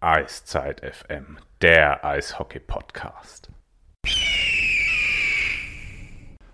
Eiszeit 0.00 0.80
FM, 0.80 1.38
der 1.60 2.04
Eishockey-Podcast. 2.04 3.50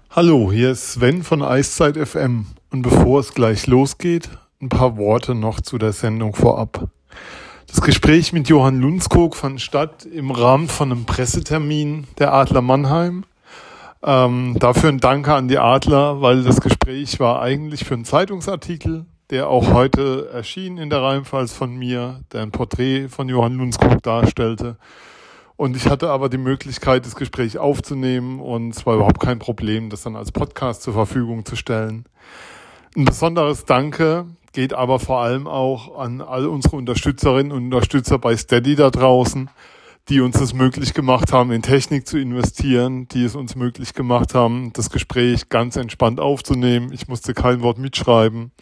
Hallo, 0.09 0.51
hier 0.51 0.71
ist 0.71 0.95
Sven 0.95 1.23
von 1.23 1.43
Eiszeit 1.43 1.99
FM. 1.99 2.47
Und 2.73 2.81
bevor 2.81 3.21
es 3.21 3.35
gleich 3.35 3.67
losgeht, 3.67 4.31
ein 4.63 4.71
paar 4.71 4.97
Worte 4.97 5.35
noch 5.35 5.61
zu 5.61 5.77
der 5.77 5.93
Sendung 5.93 6.35
vorab. 6.35 6.89
Das 7.67 7.83
Gespräch 7.83 8.33
mit 8.33 8.49
Johann 8.49 8.81
Lundskog 8.81 9.37
fand 9.37 9.61
statt 9.61 10.07
im 10.07 10.31
Rahmen 10.31 10.69
von 10.69 10.91
einem 10.91 11.05
Pressetermin 11.05 12.07
der 12.19 12.33
Adler 12.33 12.63
Mannheim. 12.63 13.27
Ähm, 14.03 14.57
dafür 14.59 14.89
ein 14.89 15.01
Danke 15.01 15.35
an 15.35 15.49
die 15.49 15.59
Adler, 15.59 16.23
weil 16.23 16.45
das 16.45 16.63
Gespräch 16.63 17.21
war 17.21 17.43
eigentlich 17.43 17.85
für 17.85 17.93
einen 17.93 18.07
Zeitungsartikel 18.07 19.05
der 19.31 19.49
auch 19.49 19.73
heute 19.73 20.29
erschien 20.33 20.79
in 20.79 20.91
der 20.91 21.03
Rheinpfalz 21.03 21.53
von 21.53 21.75
mir, 21.75 22.21
der 22.33 22.43
ein 22.43 22.51
Porträt 22.51 23.09
von 23.09 23.29
Johann 23.29 23.57
Lundskog 23.57 24.03
darstellte. 24.03 24.77
Und 25.57 25.77
ich 25.77 25.87
hatte 25.89 26.11
aber 26.11 26.29
die 26.29 26.39
Möglichkeit, 26.39 27.07
das 27.07 27.15
Gespräch 27.15 27.59
aufzunehmen 27.59 28.41
und 28.41 28.71
es 28.71 28.85
war 28.87 28.97
überhaupt 28.97 29.21
kein 29.21 29.39
Problem, 29.39 29.89
das 29.89 30.03
dann 30.03 30.17
als 30.17 30.33
Podcast 30.33 30.83
zur 30.83 30.95
Verfügung 30.95 31.45
zu 31.45 31.55
stellen. 31.57 32.05
Ein 32.97 33.05
besonderes 33.05 33.65
Danke 33.65 34.27
geht 34.53 34.73
aber 34.73 34.99
vor 34.99 35.21
allem 35.21 35.47
auch 35.47 35.99
an 35.99 36.21
all 36.21 36.47
unsere 36.47 36.77
Unterstützerinnen 36.77 37.53
und 37.53 37.65
Unterstützer 37.65 38.19
bei 38.19 38.37
Steady 38.37 38.77
da 38.77 38.91
draußen, 38.91 39.49
die 40.09 40.21
uns 40.21 40.41
es 40.41 40.55
möglich 40.55 40.93
gemacht 40.93 41.33
haben, 41.33 41.51
in 41.51 41.63
Technik 41.63 42.07
zu 42.07 42.19
investieren, 42.19 43.09
die 43.09 43.25
es 43.25 43.35
uns 43.35 43.57
möglich 43.57 43.95
gemacht 43.95 44.35
haben, 44.35 44.73
das 44.73 44.91
Gespräch 44.91 45.49
ganz 45.49 45.77
entspannt 45.77 46.21
aufzunehmen. 46.21 46.93
Ich 46.93 47.09
musste 47.09 47.33
kein 47.33 47.63
Wort 47.63 47.79
mitschreiben. 47.79 48.53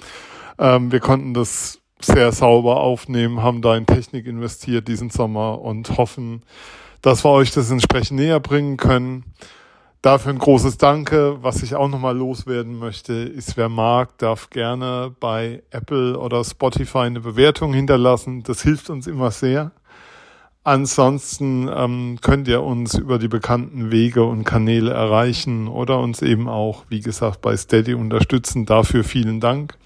Ähm, 0.62 0.92
wir 0.92 1.00
konnten 1.00 1.34
das 1.34 1.80
sehr 2.00 2.30
sauber 2.30 2.80
aufnehmen, 2.80 3.42
haben 3.42 3.62
da 3.62 3.76
in 3.76 3.84
Technik 3.84 4.26
investiert 4.26 4.86
diesen 4.86 5.10
Sommer 5.10 5.60
und 5.60 5.96
hoffen, 5.96 6.42
dass 7.00 7.24
wir 7.24 7.30
euch 7.30 7.50
das 7.50 7.70
entsprechend 7.70 8.20
näher 8.20 8.38
bringen 8.38 8.76
können. 8.76 9.24
Dafür 10.02 10.32
ein 10.32 10.38
großes 10.38 10.78
Danke. 10.78 11.38
Was 11.42 11.64
ich 11.64 11.74
auch 11.74 11.88
nochmal 11.88 12.16
loswerden 12.16 12.78
möchte, 12.78 13.12
ist, 13.12 13.56
wer 13.56 13.68
mag, 13.68 14.18
darf 14.18 14.50
gerne 14.50 15.14
bei 15.18 15.64
Apple 15.70 16.16
oder 16.16 16.44
Spotify 16.44 16.98
eine 16.98 17.20
Bewertung 17.20 17.72
hinterlassen. 17.72 18.44
Das 18.44 18.62
hilft 18.62 18.88
uns 18.88 19.08
immer 19.08 19.32
sehr. 19.32 19.72
Ansonsten 20.64 21.68
ähm, 21.74 22.18
könnt 22.20 22.46
ihr 22.46 22.62
uns 22.62 22.94
über 22.94 23.18
die 23.18 23.28
bekannten 23.28 23.90
Wege 23.90 24.22
und 24.22 24.44
Kanäle 24.44 24.92
erreichen 24.92 25.66
oder 25.66 25.98
uns 25.98 26.22
eben 26.22 26.48
auch, 26.48 26.84
wie 26.88 27.00
gesagt, 27.00 27.40
bei 27.40 27.56
Steady 27.56 27.94
unterstützen. 27.94 28.64
Dafür 28.64 29.02
vielen 29.02 29.40
Dank. 29.40 29.76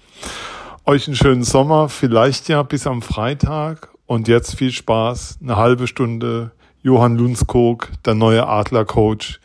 Euch 0.89 1.05
einen 1.05 1.17
schönen 1.17 1.43
Sommer, 1.43 1.89
vielleicht 1.89 2.47
ja 2.47 2.63
bis 2.63 2.87
am 2.87 3.01
Freitag. 3.01 3.89
Und 4.05 4.29
jetzt 4.29 4.55
viel 4.55 4.71
Spaß, 4.71 5.39
eine 5.43 5.57
halbe 5.57 5.85
Stunde 5.85 6.51
Johann 6.81 7.17
Lundskog, 7.17 7.89
der 8.05 8.13
neue 8.13 8.47
Adler-Coach, 8.47 9.41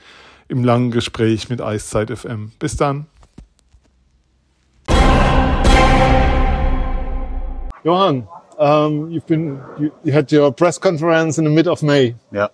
im 0.46 0.62
langen 0.62 0.92
Gespräch 0.92 1.48
mit 1.48 1.60
Eiszeit 1.60 2.16
FM. 2.16 2.52
Bis 2.60 2.76
dann. 2.76 3.06
Johann, 7.82 8.28
um, 8.56 9.08
you've 9.08 9.26
been 9.26 9.58
you, 9.80 9.90
you 10.04 10.14
had 10.14 10.32
your 10.32 10.52
press 10.52 10.80
conference 10.80 11.38
in 11.38 11.44
the 11.44 11.50
mid 11.50 11.66
of 11.66 11.82
May. 11.82 12.14
Yeah. 12.32 12.50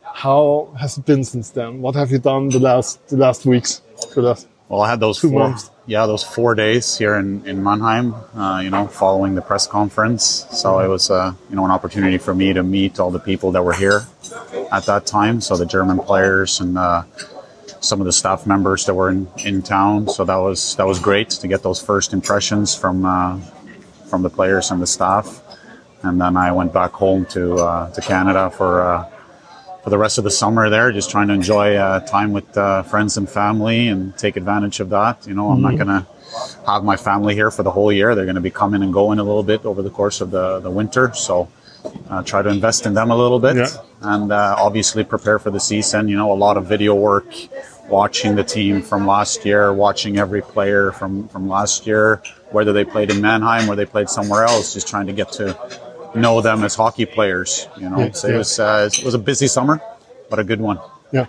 How 0.00 0.72
has 0.74 0.96
it 0.96 1.04
been 1.04 1.22
since 1.22 1.52
then? 1.52 1.82
What 1.82 1.96
have 1.96 2.10
you 2.10 2.18
done 2.18 2.48
the 2.48 2.60
last 2.60 3.06
the 3.10 3.16
last 3.16 3.44
weeks? 3.44 3.82
The 4.14 4.22
last 4.22 4.48
Well, 4.70 4.82
I 4.82 4.88
had 4.88 5.00
those 5.00 5.20
Two 5.20 5.30
four, 5.30 5.48
months. 5.48 5.68
yeah, 5.86 6.06
those 6.06 6.22
four 6.22 6.54
days 6.54 6.96
here 6.96 7.16
in, 7.16 7.44
in 7.44 7.60
Mannheim, 7.60 8.14
uh, 8.36 8.60
you 8.62 8.70
know, 8.70 8.86
following 8.86 9.34
the 9.34 9.42
press 9.42 9.66
conference. 9.66 10.46
So 10.52 10.78
it 10.78 10.86
was, 10.86 11.10
uh, 11.10 11.34
you 11.50 11.56
know, 11.56 11.64
an 11.64 11.72
opportunity 11.72 12.18
for 12.18 12.32
me 12.36 12.52
to 12.52 12.62
meet 12.62 13.00
all 13.00 13.10
the 13.10 13.18
people 13.18 13.50
that 13.50 13.64
were 13.64 13.72
here 13.72 14.02
at 14.70 14.86
that 14.86 15.06
time. 15.06 15.40
So 15.40 15.56
the 15.56 15.66
German 15.66 15.98
players 15.98 16.60
and 16.60 16.78
uh, 16.78 17.02
some 17.80 18.00
of 18.00 18.06
the 18.06 18.12
staff 18.12 18.46
members 18.46 18.86
that 18.86 18.94
were 18.94 19.10
in, 19.10 19.26
in 19.44 19.60
town. 19.60 20.08
So 20.08 20.24
that 20.24 20.36
was 20.36 20.76
that 20.76 20.86
was 20.86 21.00
great 21.00 21.30
to 21.30 21.48
get 21.48 21.64
those 21.64 21.82
first 21.82 22.12
impressions 22.12 22.72
from 22.76 23.04
uh, 23.04 23.40
from 24.08 24.22
the 24.22 24.30
players 24.30 24.70
and 24.70 24.80
the 24.80 24.86
staff. 24.86 25.42
And 26.04 26.20
then 26.20 26.36
I 26.36 26.52
went 26.52 26.72
back 26.72 26.92
home 26.92 27.26
to 27.34 27.56
uh, 27.56 27.90
to 27.90 28.00
Canada 28.00 28.50
for. 28.50 29.10
For 29.82 29.88
the 29.90 29.98
rest 29.98 30.18
of 30.18 30.24
the 30.24 30.30
summer 30.30 30.68
there, 30.68 30.92
just 30.92 31.10
trying 31.10 31.28
to 31.28 31.34
enjoy 31.34 31.74
uh, 31.76 32.00
time 32.00 32.32
with 32.32 32.56
uh, 32.56 32.82
friends 32.82 33.16
and 33.16 33.28
family 33.28 33.88
and 33.88 34.16
take 34.18 34.36
advantage 34.36 34.80
of 34.80 34.90
that. 34.90 35.26
You 35.26 35.34
know, 35.34 35.50
I'm 35.50 35.62
not 35.62 35.76
going 35.76 35.86
to 35.88 36.06
have 36.66 36.84
my 36.84 36.96
family 36.96 37.34
here 37.34 37.50
for 37.50 37.62
the 37.62 37.70
whole 37.70 37.90
year. 37.90 38.14
They're 38.14 38.26
going 38.26 38.34
to 38.34 38.42
be 38.42 38.50
coming 38.50 38.82
and 38.82 38.92
going 38.92 39.18
a 39.18 39.24
little 39.24 39.42
bit 39.42 39.64
over 39.64 39.80
the 39.80 39.88
course 39.90 40.20
of 40.20 40.30
the, 40.30 40.60
the 40.60 40.70
winter. 40.70 41.12
So 41.14 41.48
uh, 42.10 42.22
try 42.22 42.42
to 42.42 42.50
invest 42.50 42.84
in 42.84 42.92
them 42.92 43.10
a 43.10 43.16
little 43.16 43.40
bit 43.40 43.56
Yeah. 43.56 43.68
and 44.02 44.30
uh, 44.30 44.54
obviously 44.58 45.02
prepare 45.02 45.38
for 45.38 45.50
the 45.50 45.60
season. 45.60 46.08
You 46.08 46.16
know, 46.16 46.30
a 46.30 46.34
lot 46.36 46.58
of 46.58 46.66
video 46.66 46.94
work, 46.94 47.32
watching 47.88 48.36
the 48.36 48.44
team 48.44 48.82
from 48.82 49.06
last 49.06 49.46
year, 49.46 49.72
watching 49.72 50.18
every 50.18 50.42
player 50.42 50.92
from, 50.92 51.26
from 51.28 51.48
last 51.48 51.86
year, 51.86 52.22
whether 52.50 52.74
they 52.74 52.84
played 52.84 53.10
in 53.10 53.22
Mannheim 53.22 53.68
or 53.70 53.76
they 53.76 53.86
played 53.86 54.10
somewhere 54.10 54.44
else, 54.44 54.74
just 54.74 54.88
trying 54.88 55.06
to 55.06 55.14
get 55.14 55.32
to 55.32 55.56
know 56.14 56.40
them 56.40 56.64
as 56.64 56.74
hockey 56.74 57.06
players. 57.06 57.68
You 57.76 57.88
know, 57.90 57.98
Yeah, 58.00 58.12
so 58.12 58.28
yeah. 58.28 58.34
it 58.34 58.38
was 58.38 58.58
uh, 58.58 58.88
it 58.92 59.04
was 59.04 59.14
a 59.14 59.18
busy 59.18 59.46
summer, 59.46 59.80
but 60.28 60.38
a 60.38 60.44
good 60.44 60.60
one. 60.60 60.78
Yeah. 61.12 61.26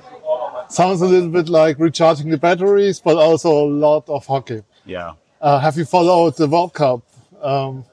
Sounds 0.70 1.02
a 1.02 1.06
little 1.06 1.30
bit 1.30 1.50
like 1.50 1.78
recharging 1.80 2.30
the 2.30 2.38
batteries, 2.38 3.00
but 3.02 3.18
also 3.18 3.50
a 3.52 3.68
lot 3.68 4.08
of 4.08 4.26
hockey. 4.26 4.64
Yeah. 4.86 5.14
Uh, 5.42 5.60
have 5.60 5.78
you 5.78 5.86
followed 5.86 6.38
the 6.38 6.48
World 6.48 6.74
Cup, 6.74 7.02
um, 7.42 7.84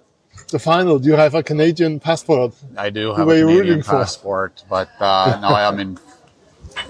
the 0.51 0.59
final? 0.59 0.99
Do 0.99 1.09
you 1.09 1.17
have 1.17 1.35
a 1.35 1.43
Canadian 1.43 1.99
passport? 1.99 2.55
I 2.77 2.91
do 2.91 3.15
have 3.15 3.27
were 3.27 3.35
a 3.35 3.41
Canadian 3.41 3.67
rooting 3.67 3.83
for? 3.83 3.91
passport, 3.93 4.63
but 4.71 4.89
uh, 5.01 5.39
no, 5.43 5.49
I 5.49 5.71
mean, 5.75 5.99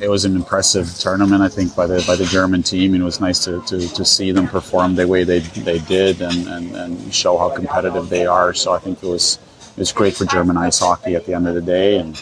it 0.00 0.09
was 0.09 0.25
an 0.26 0.36
impressive 0.36 0.92
tournament. 0.98 1.41
I 1.42 1.48
think 1.48 1.75
by 1.75 1.86
the 1.86 2.04
by 2.06 2.16
the 2.16 2.26
German 2.26 2.62
team, 2.62 2.92
and 2.94 3.03
it 3.03 3.06
was 3.06 3.20
nice 3.20 3.42
to, 3.44 3.62
to, 3.62 3.88
to 3.94 4.04
see 4.04 4.30
them 4.32 4.47
perform 4.48 4.94
the 4.97 5.06
way 5.09 5.25
they 5.25 5.38
they 5.38 5.78
did 5.78 6.20
and, 6.20 6.47
and, 6.48 6.76
and 6.76 7.15
show 7.15 7.38
how 7.38 7.48
competitive 7.48 8.09
they 8.10 8.26
are. 8.26 8.53
So 8.53 8.72
I 8.72 8.78
think 8.78 9.03
it 9.03 9.06
was 9.09 9.38
was 9.78 9.93
great 9.93 10.15
for 10.16 10.25
German 10.25 10.56
ice 10.56 10.78
hockey 10.81 11.15
at 11.15 11.27
the 11.27 11.34
end 11.34 11.47
of 11.49 11.55
the 11.55 11.62
day, 11.62 11.97
and 11.99 12.21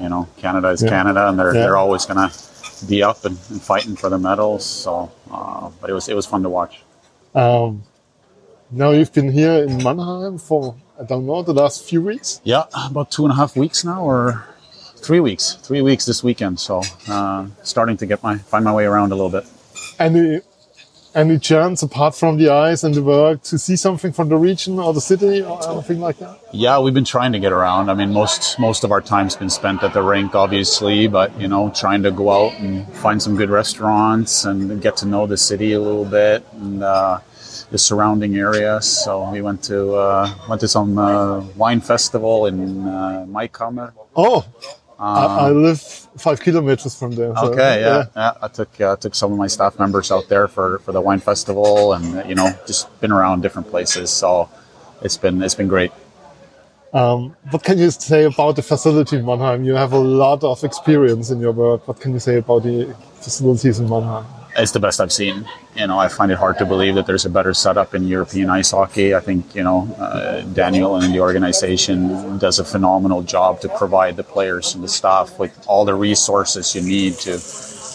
you 0.00 0.08
know, 0.08 0.28
Canada 0.36 0.68
is 0.68 0.82
Yeah. 0.82 0.88
Canada, 0.90 1.28
and 1.28 1.38
they're 1.38 1.54
Yeah. 1.54 1.62
they're 1.62 1.76
always 1.76 2.06
gonna 2.06 2.30
be 2.88 3.02
up 3.02 3.24
and, 3.24 3.38
and 3.50 3.62
fighting 3.62 3.96
for 3.96 4.08
the 4.08 4.18
medals. 4.18 4.64
So, 4.64 5.10
uh, 5.30 5.70
but 5.80 5.90
it 5.90 5.92
was 5.92 6.08
it 6.08 6.16
was 6.16 6.26
fun 6.26 6.42
to 6.42 6.48
watch. 6.48 6.82
Um, 7.34 7.82
now 8.70 8.90
you've 8.90 9.12
been 9.12 9.30
here 9.32 9.64
in 9.64 9.82
Mannheim 9.82 10.38
for 10.38 10.74
I 11.00 11.04
don't 11.04 11.26
know 11.26 11.42
the 11.42 11.54
last 11.54 11.84
few 11.84 12.00
weeks. 12.02 12.40
Yeah, 12.44 12.64
about 12.90 13.10
two 13.10 13.24
and 13.24 13.32
a 13.32 13.36
half 13.36 13.56
weeks 13.56 13.84
now, 13.84 14.02
or 14.02 14.44
three 14.96 15.20
weeks. 15.20 15.56
Three 15.62 15.82
weeks 15.82 16.04
this 16.06 16.22
weekend. 16.22 16.60
So 16.60 16.82
uh, 17.08 17.46
starting 17.62 17.96
to 17.98 18.06
get 18.06 18.22
my 18.22 18.38
find 18.38 18.64
my 18.64 18.72
way 18.72 18.84
around 18.84 19.12
a 19.12 19.16
little 19.16 19.30
bit. 19.30 19.44
Any 19.98 20.40
any 21.14 21.38
chance 21.38 21.82
apart 21.82 22.14
from 22.14 22.38
the 22.38 22.48
ice 22.48 22.84
and 22.84 22.94
the 22.94 23.02
work 23.02 23.42
to 23.42 23.58
see 23.58 23.76
something 23.76 24.12
from 24.12 24.28
the 24.28 24.36
region 24.36 24.78
or 24.78 24.92
the 24.92 25.00
city 25.00 25.42
or 25.42 25.60
anything 25.70 26.00
like 26.00 26.18
that? 26.18 26.38
Yeah, 26.52 26.78
we've 26.78 26.94
been 26.94 27.04
trying 27.04 27.32
to 27.32 27.38
get 27.38 27.52
around. 27.52 27.90
I 27.90 27.94
mean, 27.94 28.12
most 28.12 28.58
most 28.58 28.84
of 28.84 28.92
our 28.92 29.00
time's 29.00 29.36
been 29.36 29.50
spent 29.50 29.82
at 29.82 29.92
the 29.92 30.02
rink, 30.02 30.34
obviously, 30.34 31.06
but 31.06 31.38
you 31.40 31.48
know, 31.48 31.70
trying 31.74 32.02
to 32.02 32.10
go 32.10 32.30
out 32.30 32.58
and 32.60 32.86
find 32.96 33.22
some 33.22 33.36
good 33.36 33.50
restaurants 33.50 34.44
and 34.44 34.80
get 34.80 34.96
to 34.98 35.06
know 35.06 35.26
the 35.26 35.36
city 35.36 35.72
a 35.72 35.80
little 35.80 36.04
bit 36.04 36.44
and 36.52 36.82
uh, 36.82 37.20
the 37.70 37.78
surrounding 37.78 38.36
areas. 38.36 38.86
So 38.86 39.30
we 39.30 39.40
went 39.40 39.62
to 39.64 39.94
uh, 39.94 40.34
went 40.48 40.60
to 40.60 40.68
some 40.68 40.98
uh, 40.98 41.40
wine 41.56 41.80
festival 41.80 42.46
in 42.46 42.86
uh, 42.86 43.26
Maikammer. 43.28 43.92
Oh, 44.14 44.44
I, 45.02 45.48
I 45.48 45.50
live 45.50 45.80
five 45.80 46.38
kilometers 46.40 46.94
from 46.96 47.12
there. 47.12 47.34
so, 47.34 47.52
Okay, 47.52 47.80
yeah, 47.80 48.06
yeah. 48.14 48.34
I 48.40 48.48
took 48.48 48.80
uh, 48.80 48.96
took 48.96 49.14
some 49.14 49.32
of 49.32 49.38
my 49.38 49.48
staff 49.48 49.78
members 49.78 50.12
out 50.12 50.28
there 50.28 50.46
for, 50.46 50.78
for 50.80 50.92
the 50.92 51.00
wine 51.00 51.18
festival, 51.18 51.92
and 51.94 52.28
you 52.28 52.36
know, 52.36 52.50
just 52.66 52.88
been 53.00 53.10
around 53.10 53.42
different 53.42 53.68
places. 53.68 54.10
So 54.10 54.48
it's 55.02 55.16
been 55.16 55.42
it's 55.42 55.56
been 55.56 55.68
great. 55.68 55.90
Um, 56.92 57.34
what 57.50 57.64
can 57.64 57.78
you 57.78 57.90
say 57.90 58.24
about 58.24 58.56
the 58.56 58.62
facility 58.62 59.16
in 59.16 59.24
Mannheim? 59.24 59.64
You 59.64 59.74
have 59.74 59.92
a 59.92 59.98
lot 59.98 60.44
of 60.44 60.62
experience 60.62 61.30
in 61.30 61.40
your 61.40 61.52
work. 61.52 61.88
What 61.88 61.98
can 62.00 62.12
you 62.12 62.20
say 62.20 62.36
about 62.36 62.62
the 62.62 62.94
facilities 63.20 63.80
in 63.80 63.88
Mannheim? 63.88 64.26
It's 64.54 64.72
the 64.72 64.80
best 64.80 65.00
I've 65.00 65.12
seen. 65.12 65.48
You 65.74 65.86
know, 65.86 65.98
I 65.98 66.08
find 66.08 66.30
it 66.30 66.36
hard 66.36 66.58
to 66.58 66.66
believe 66.66 66.94
that 66.96 67.06
there's 67.06 67.24
a 67.24 67.30
better 67.30 67.54
setup 67.54 67.94
in 67.94 68.06
European 68.06 68.50
ice 68.50 68.72
hockey. 68.72 69.14
I 69.14 69.20
think 69.20 69.54
you 69.54 69.62
know 69.62 69.94
uh, 69.98 70.42
Daniel 70.42 70.96
and 70.96 71.14
the 71.14 71.20
organization 71.20 72.38
does 72.38 72.58
a 72.58 72.64
phenomenal 72.64 73.22
job 73.22 73.60
to 73.62 73.68
provide 73.70 74.16
the 74.16 74.24
players 74.24 74.74
and 74.74 74.84
the 74.84 74.88
staff 74.88 75.38
with 75.38 75.52
all 75.66 75.84
the 75.84 75.94
resources 75.94 76.74
you 76.74 76.82
need 76.82 77.14
to 77.14 77.38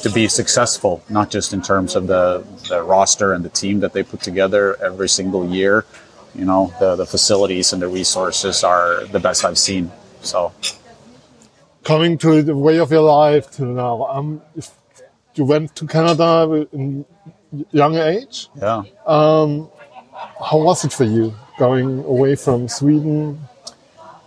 to 0.04 0.10
be 0.10 0.28
successful. 0.28 1.04
Not 1.10 1.30
just 1.30 1.54
in 1.54 1.62
terms 1.62 1.96
of 1.96 2.08
the, 2.08 2.44
the 2.70 2.82
roster 2.82 3.34
and 3.34 3.46
the 3.46 3.50
team 3.50 3.80
that 3.82 3.94
they 3.94 4.04
put 4.04 4.22
together 4.22 4.78
every 4.84 5.10
single 5.10 5.48
year. 5.48 5.86
You 6.34 6.46
know, 6.46 6.74
the 6.80 6.96
the 6.96 7.06
facilities 7.06 7.72
and 7.72 7.82
the 7.82 7.88
resources 7.88 8.64
are 8.64 9.06
the 9.06 9.20
best 9.20 9.46
I've 9.46 9.60
seen. 9.60 9.92
So 10.22 10.54
Coming 11.88 12.18
to 12.18 12.44
the 12.44 12.54
way 12.54 12.80
of 12.80 12.92
your 12.92 13.04
life 13.04 13.50
till 13.50 13.68
now, 13.68 14.08
um, 14.08 14.42
if 14.58 14.72
you 15.38 15.46
went 15.46 15.76
to 15.76 15.86
Canada 15.88 16.68
in 16.74 17.06
younger 17.72 18.04
age, 18.04 18.50
yeah. 18.56 18.84
how 20.50 20.58
was 20.58 20.84
it 20.86 20.94
for 20.94 21.04
you 21.06 21.34
going 21.58 22.00
away 22.06 22.36
from 22.36 22.68
Sweden? 22.68 23.40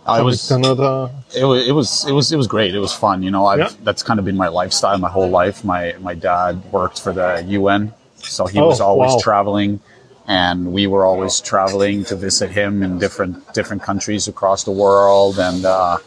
I 0.05 0.21
was- 0.21 0.47
Canada? 0.47 1.11
it 1.35 1.45
was 1.45 1.67
it 1.67 1.71
was 1.73 2.05
it 2.09 2.11
was 2.13 2.31
it 2.31 2.37
was 2.37 2.47
great. 2.47 2.73
It 2.73 2.79
was 2.79 2.93
fun. 2.93 3.21
You 3.23 3.31
know, 3.31 3.45
I've, 3.45 3.59
Yeah. 3.59 3.69
that's 3.83 4.03
kind 4.03 4.19
of 4.19 4.25
been 4.25 4.35
my 4.35 4.47
lifestyle 4.47 4.97
my 4.97 5.09
whole 5.09 5.29
life. 5.29 5.63
My 5.63 5.93
my 5.99 6.15
dad 6.15 6.53
worked 6.71 6.99
for 6.99 7.13
the 7.13 7.43
UN, 7.59 7.93
so 8.17 8.47
he 8.47 8.59
Oh, 8.59 8.67
was 8.67 8.81
always 8.81 9.11
wow. 9.13 9.19
traveling, 9.21 9.79
and 10.27 10.73
we 10.73 10.87
were 10.87 11.05
always 11.05 11.39
traveling 11.39 12.03
to 12.05 12.15
visit 12.15 12.49
him 12.51 12.81
in 12.81 12.97
different 12.97 13.53
different 13.53 13.83
countries 13.83 14.27
across 14.27 14.63
the 14.63 14.71
world, 14.71 15.37
and 15.39 15.65
uh, 15.65 15.97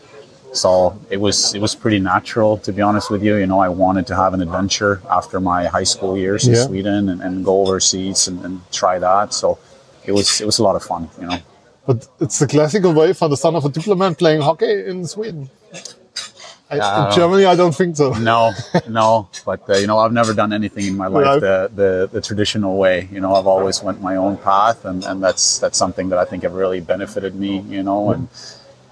so 0.55 0.71
it 1.11 1.21
was 1.21 1.55
it 1.55 1.61
was 1.61 1.75
pretty 1.75 1.99
natural 1.99 2.57
to 2.67 2.73
be 2.73 2.81
honest 2.89 3.11
with 3.11 3.23
you. 3.23 3.35
You 3.37 3.47
know, 3.47 3.61
I 3.61 3.69
wanted 3.69 4.07
to 4.11 4.15
have 4.23 4.33
an 4.37 4.41
adventure 4.41 4.95
after 5.19 5.41
my 5.41 5.67
high 5.77 5.85
school 5.95 6.17
years 6.17 6.47
in 6.49 6.55
Yeah. 6.55 6.65
Sweden 6.67 7.09
and, 7.11 7.21
and 7.21 7.45
go 7.45 7.55
overseas 7.67 8.29
and, 8.29 8.45
and 8.45 8.61
try 8.73 8.99
that. 8.99 9.35
So 9.35 9.59
it 10.09 10.13
was 10.13 10.41
it 10.41 10.47
was 10.47 10.59
a 10.59 10.63
lot 10.63 10.77
of 10.77 10.83
fun. 10.83 11.09
You 11.21 11.27
know. 11.29 11.39
But 11.87 12.09
it's 12.21 12.39
the 12.39 12.47
classical 12.47 12.93
way 12.95 13.13
for 13.13 13.29
the 13.29 13.37
son 13.37 13.55
of 13.57 13.65
a 13.65 13.69
diplomat 13.69 14.17
playing 14.19 14.41
hockey 14.41 14.87
in 14.91 15.07
Sweden. 15.07 15.51
I, 16.71 16.79
Uh, 16.79 17.07
in 17.11 17.15
Germany, 17.15 17.45
I 17.45 17.57
don't 17.57 17.75
think 17.75 17.97
so. 17.97 18.15
No, 18.33 18.53
no, 18.89 19.29
but 19.45 19.61
uh, 19.69 19.75
you 19.77 19.87
know, 19.87 19.99
I've 19.99 20.13
never 20.21 20.33
done 20.33 20.53
anything 20.61 20.87
in 20.87 20.97
my 20.97 21.09
life 21.09 21.41
the, 21.41 21.71
the 21.81 21.91
the 22.15 22.21
traditional 22.29 22.75
way. 22.85 22.97
You 23.13 23.21
know, 23.21 23.35
I've 23.37 23.47
always 23.47 23.83
went 23.83 24.01
my 24.01 24.17
own 24.17 24.37
path, 24.39 24.85
and, 24.91 25.05
and 25.05 25.23
that's 25.23 25.59
that's 25.59 25.77
something 25.79 26.09
that 26.11 26.19
I 26.19 26.25
think 26.25 26.43
have 26.43 26.55
really 26.55 26.81
benefited 26.81 27.35
me. 27.35 27.53
You 27.77 27.83
know, 27.83 28.01
and 28.13 28.29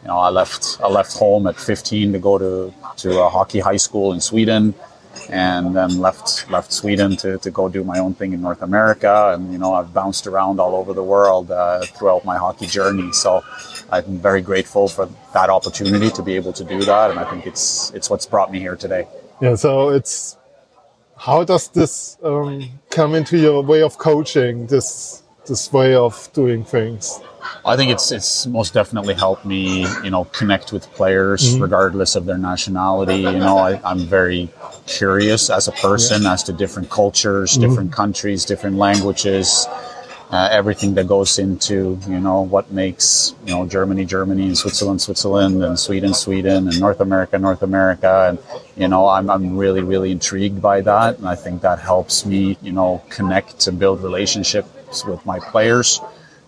you 0.02 0.08
know, 0.08 0.18
I 0.18 0.30
left 0.30 0.78
I 0.82 0.88
left 0.88 1.16
home 1.16 1.46
at 1.46 1.56
15 1.56 2.12
to 2.12 2.18
go 2.18 2.38
to 2.38 2.74
to 2.98 3.20
a 3.20 3.28
hockey 3.28 3.60
high 3.60 3.76
school 3.76 4.12
in 4.12 4.20
Sweden, 4.20 4.74
and 5.28 5.76
then 5.76 5.98
left 6.00 6.50
left 6.50 6.72
Sweden 6.72 7.16
to, 7.18 7.38
to 7.38 7.50
go 7.50 7.68
do 7.68 7.84
my 7.84 7.98
own 7.98 8.14
thing 8.14 8.32
in 8.32 8.42
North 8.42 8.62
America. 8.62 9.32
And 9.34 9.52
you 9.52 9.58
know, 9.58 9.74
I've 9.74 9.94
bounced 9.94 10.26
around 10.26 10.58
all 10.58 10.74
over 10.74 10.92
the 10.92 11.04
world 11.04 11.50
uh, 11.50 11.82
throughout 11.82 12.24
my 12.24 12.36
hockey 12.36 12.66
journey. 12.66 13.12
So 13.12 13.44
I'm 13.90 14.18
very 14.18 14.42
grateful 14.42 14.88
for 14.88 15.08
that 15.34 15.50
opportunity 15.50 16.10
to 16.10 16.22
be 16.22 16.34
able 16.34 16.52
to 16.54 16.64
do 16.64 16.82
that, 16.84 17.10
and 17.10 17.20
I 17.20 17.30
think 17.30 17.46
it's 17.46 17.90
it's 17.92 18.10
what's 18.10 18.26
brought 18.26 18.50
me 18.50 18.58
here 18.58 18.76
today. 18.76 19.06
Yeah, 19.40 19.54
so 19.54 19.90
it's 19.90 20.36
how 21.16 21.44
does 21.44 21.68
this 21.68 22.18
um, 22.24 22.80
come 22.90 23.14
into 23.14 23.38
your 23.38 23.62
way 23.62 23.82
of 23.82 23.98
coaching? 23.98 24.66
This 24.66 25.21
this 25.46 25.72
way 25.72 25.94
of 25.94 26.28
doing 26.32 26.64
things. 26.64 27.20
I 27.64 27.76
think 27.76 27.90
it's 27.90 28.12
it's 28.12 28.46
most 28.46 28.72
definitely 28.72 29.14
helped 29.14 29.44
me, 29.44 29.86
you 30.04 30.10
know, 30.10 30.24
connect 30.26 30.72
with 30.72 30.90
players 30.92 31.58
regardless 31.58 32.14
of 32.14 32.24
their 32.24 32.38
nationality. 32.38 33.16
You 33.16 33.32
know, 33.32 33.58
I, 33.58 33.80
I'm 33.84 34.00
very 34.00 34.48
curious 34.86 35.50
as 35.50 35.68
a 35.68 35.72
person 35.72 36.24
as 36.26 36.42
to 36.44 36.52
different 36.52 36.90
cultures, 36.90 37.56
different 37.56 37.92
countries, 37.92 38.44
different 38.44 38.76
languages, 38.76 39.66
uh, 40.32 40.48
everything 40.50 40.94
that 40.94 41.06
goes 41.06 41.38
into, 41.38 41.98
you 42.08 42.18
know, 42.18 42.40
what 42.40 42.70
makes, 42.72 43.34
you 43.44 43.52
know, 43.54 43.66
Germany, 43.66 44.06
Germany, 44.06 44.46
and 44.46 44.56
Switzerland, 44.56 45.02
Switzerland, 45.02 45.62
and 45.62 45.78
Sweden, 45.78 46.14
Sweden, 46.14 46.68
and 46.68 46.80
North 46.80 47.00
America, 47.00 47.38
North 47.38 47.62
America. 47.62 48.28
And, 48.30 48.38
you 48.76 48.88
know, 48.88 49.06
I'm, 49.08 49.28
I'm 49.28 49.58
really, 49.58 49.82
really 49.82 50.10
intrigued 50.10 50.62
by 50.62 50.80
that. 50.80 51.18
And 51.18 51.28
I 51.28 51.34
think 51.34 51.60
that 51.62 51.80
helps 51.80 52.24
me, 52.24 52.56
you 52.62 52.72
know, 52.72 53.02
connect 53.10 53.60
to 53.60 53.72
build 53.72 54.00
relationships 54.92 55.04
with 55.04 55.26
my 55.26 55.38
players. 55.50 56.00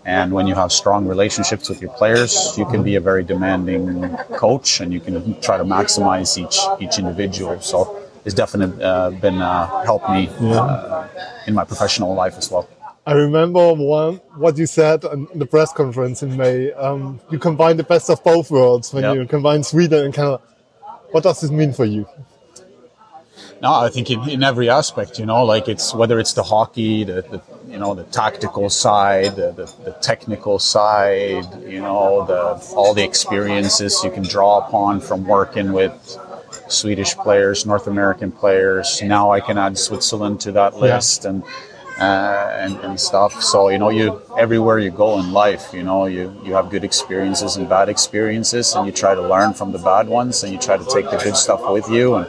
And 0.06 0.32
when 0.32 0.46
you 0.46 0.54
have 0.54 0.70
strong 0.70 1.08
relationships 1.08 1.68
with 1.70 1.80
your 1.80 1.92
players, 1.96 2.58
you 2.58 2.66
can 2.66 2.82
be 2.82 2.96
a 2.96 3.00
very 3.00 3.24
demanding 3.24 4.16
coach, 4.36 4.80
and 4.80 4.92
you 4.92 5.00
can 5.00 5.40
try 5.40 5.56
to 5.56 5.64
maximize 5.64 6.36
each 6.36 6.58
each 6.78 6.98
individual. 6.98 7.58
So 7.60 7.78
it's 8.24 8.34
definitely 8.34 8.84
uh, 8.84 9.10
been 9.20 9.40
uh, 9.40 9.66
helped 9.84 10.10
me 10.10 10.28
uh, 10.40 11.08
in 11.46 11.54
my 11.54 11.64
professional 11.64 12.14
life 12.14 12.36
as 12.36 12.50
well. 12.50 12.66
I 13.06 13.12
remember 13.12 13.72
one 13.74 14.20
what 14.36 14.58
you 14.58 14.66
said 14.66 15.04
in 15.04 15.38
the 15.38 15.46
press 15.46 15.72
conference 15.72 16.22
in 16.22 16.36
May. 16.36 16.72
Um, 16.72 17.20
you 17.30 17.38
combine 17.38 17.76
the 17.78 17.84
best 17.84 18.10
of 18.10 18.18
both 18.22 18.50
worlds 18.50 18.92
when 18.92 19.04
Yep. 19.04 19.14
you 19.16 19.26
combine 19.26 19.62
Sweden 19.62 20.04
and 20.04 20.14
Canada. 20.14 20.40
What 21.12 21.22
does 21.24 21.40
this 21.40 21.50
mean 21.50 21.72
for 21.72 21.86
you? 21.86 22.04
No, 23.60 23.70
I 23.86 23.88
think 23.90 24.10
in, 24.10 24.20
in 24.28 24.42
every 24.42 24.68
aspect, 24.68 25.18
you 25.18 25.26
know, 25.26 25.44
like 25.44 25.68
it's 25.68 25.94
whether 25.94 26.18
it's 26.18 26.34
the 26.34 26.42
hockey, 26.42 27.04
the, 27.04 27.22
the 27.32 27.40
you 27.74 27.80
know 27.80 27.92
the 27.92 28.04
tactical 28.04 28.70
side, 28.70 29.34
the, 29.34 29.50
the, 29.50 29.66
the 29.84 29.90
technical 30.00 30.60
side, 30.60 31.44
you 31.66 31.80
know, 31.80 32.24
the 32.24 32.74
all 32.76 32.94
the 32.94 33.02
experiences 33.02 34.00
you 34.04 34.12
can 34.12 34.22
draw 34.22 34.64
upon 34.64 35.00
from 35.00 35.26
working 35.26 35.72
with 35.72 35.92
Swedish 36.68 37.16
players, 37.16 37.66
North 37.66 37.88
American 37.88 38.30
players. 38.30 39.02
Now 39.02 39.32
I 39.32 39.40
can 39.40 39.58
add 39.58 39.76
Switzerland 39.76 40.40
to 40.42 40.52
that 40.52 40.76
list 40.76 41.24
and 41.24 41.42
uh, 41.98 42.58
and, 42.60 42.76
and 42.80 43.00
stuff. 43.00 43.32
So 43.42 43.68
you 43.68 43.78
know, 43.78 43.90
you 43.90 44.20
everywhere 44.38 44.78
you 44.78 44.90
go 44.90 45.18
in 45.20 45.32
life, 45.32 45.72
you 45.72 45.82
know, 45.82 46.06
you 46.06 46.34
you 46.44 46.54
have 46.54 46.70
good 46.70 46.84
experiences 46.84 47.56
and 47.56 47.68
bad 47.68 47.88
experiences, 47.88 48.74
and 48.74 48.86
you 48.86 48.92
try 48.92 49.14
to 49.14 49.22
learn 49.22 49.54
from 49.54 49.72
the 49.72 49.78
bad 49.78 50.08
ones, 50.08 50.42
and 50.42 50.52
you 50.52 50.58
try 50.58 50.76
to 50.76 50.84
take 50.84 51.10
the 51.10 51.18
good 51.18 51.36
stuff 51.36 51.62
with 51.70 51.88
you. 51.88 52.14
And 52.16 52.26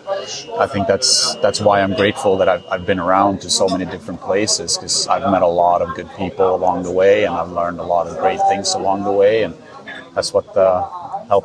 I 0.60 0.68
think 0.68 0.88
that's 0.88 1.36
that's 1.36 1.60
why 1.62 1.82
I'm 1.82 1.94
grateful 1.94 2.38
that 2.38 2.50
I've, 2.50 2.66
I've 2.68 2.86
been 2.86 3.00
around 3.00 3.42
to 3.42 3.50
so 3.50 3.68
many 3.68 3.86
different 3.86 4.22
places 4.22 4.78
because 4.78 5.08
I've 5.08 5.30
met 5.32 5.42
a 5.42 5.48
lot 5.48 5.82
of 5.82 5.96
good 5.96 6.10
people 6.18 6.56
along 6.56 6.84
the 6.84 6.92
way, 6.92 7.26
and 7.26 7.34
I've 7.36 7.52
learned 7.52 7.80
a 7.80 7.84
lot 7.84 8.08
of 8.08 8.18
great 8.20 8.40
things 8.50 8.74
along 8.74 9.04
the 9.04 9.12
way, 9.12 9.44
and 9.44 9.56
that's 10.14 10.34
what 10.34 10.56
uh, 10.56 10.88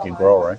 you 0.04 0.14
grow, 0.14 0.44
right? 0.44 0.58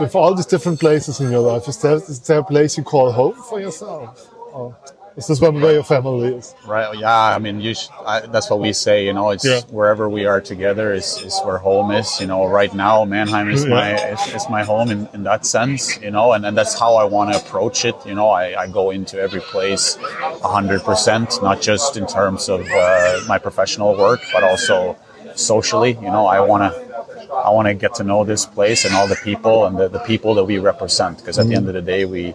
With 0.00 0.14
all 0.14 0.34
these 0.34 0.46
different 0.46 0.78
places 0.78 1.20
in 1.20 1.30
your 1.30 1.40
life, 1.40 1.68
is 1.68 1.80
there, 1.80 1.94
is 1.94 2.20
there 2.20 2.40
a 2.40 2.44
place 2.44 2.76
you 2.76 2.84
call 2.84 3.12
home 3.12 3.34
for 3.34 3.60
yourself? 3.60 4.30
Or 4.52 4.76
is 5.16 5.26
this 5.28 5.40
one 5.40 5.60
where 5.60 5.72
your 5.72 5.82
family 5.84 6.34
is? 6.34 6.54
Right. 6.66 6.98
Yeah. 6.98 7.10
I 7.36 7.38
mean, 7.38 7.60
you 7.60 7.74
sh- 7.74 7.88
I, 8.06 8.20
that's 8.20 8.50
what 8.50 8.60
we 8.60 8.72
say. 8.72 9.06
You 9.06 9.14
know, 9.14 9.30
it's 9.30 9.44
Yeah. 9.44 9.60
wherever 9.70 10.08
we 10.08 10.26
are 10.26 10.40
together 10.40 10.92
is, 10.92 11.18
is 11.22 11.40
where 11.44 11.58
home 11.58 11.90
is. 11.90 12.20
You 12.20 12.26
know, 12.26 12.46
right 12.46 12.72
now 12.74 13.04
Mannheim 13.04 13.48
is 13.50 13.64
Yeah. 13.64 13.70
my 13.70 13.88
is, 14.12 14.34
is 14.34 14.48
my 14.50 14.62
home 14.62 14.90
in, 14.90 15.08
in 15.14 15.22
that 15.24 15.46
sense. 15.46 15.98
You 16.00 16.10
know, 16.10 16.32
and, 16.34 16.44
and 16.44 16.56
that's 16.56 16.78
how 16.78 16.96
I 16.96 17.04
want 17.04 17.32
to 17.32 17.38
approach 17.38 17.84
it. 17.84 17.96
You 18.04 18.14
know, 18.14 18.28
I, 18.28 18.62
I 18.62 18.66
go 18.68 18.90
into 18.90 19.18
every 19.18 19.40
place 19.40 19.96
hundred 20.42 20.82
percent, 20.82 21.38
not 21.42 21.62
just 21.62 21.96
in 21.96 22.06
terms 22.06 22.48
of 22.48 22.60
uh, 22.70 23.20
my 23.26 23.38
professional 23.38 23.96
work, 23.96 24.20
but 24.34 24.42
also 24.44 24.96
socially. 25.34 25.92
You 26.02 26.10
know, 26.10 26.26
I 26.26 26.40
want 26.40 26.62
to. 26.72 26.86
I 27.32 27.50
want 27.50 27.68
to 27.68 27.74
get 27.74 27.94
to 27.96 28.04
know 28.04 28.24
this 28.24 28.46
place 28.46 28.84
and 28.86 28.94
all 28.94 29.06
the 29.06 29.16
people 29.16 29.66
and 29.66 29.76
the, 29.78 29.88
the 29.88 29.98
people 30.00 30.34
that 30.34 30.44
we 30.44 30.58
represent 30.58 31.18
because 31.18 31.38
at 31.38 31.46
the 31.48 31.54
end 31.54 31.68
of 31.68 31.74
the 31.74 31.82
day 31.82 32.04
we 32.04 32.34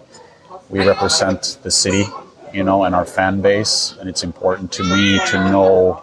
we 0.70 0.86
represent 0.86 1.58
the 1.62 1.70
city, 1.70 2.04
you 2.52 2.62
know, 2.62 2.84
and 2.84 2.94
our 2.94 3.04
fan 3.04 3.40
base. 3.40 3.96
And 4.00 4.08
it's 4.08 4.24
important 4.24 4.72
to 4.72 4.82
me 4.82 5.18
to 5.26 5.50
know 5.50 6.02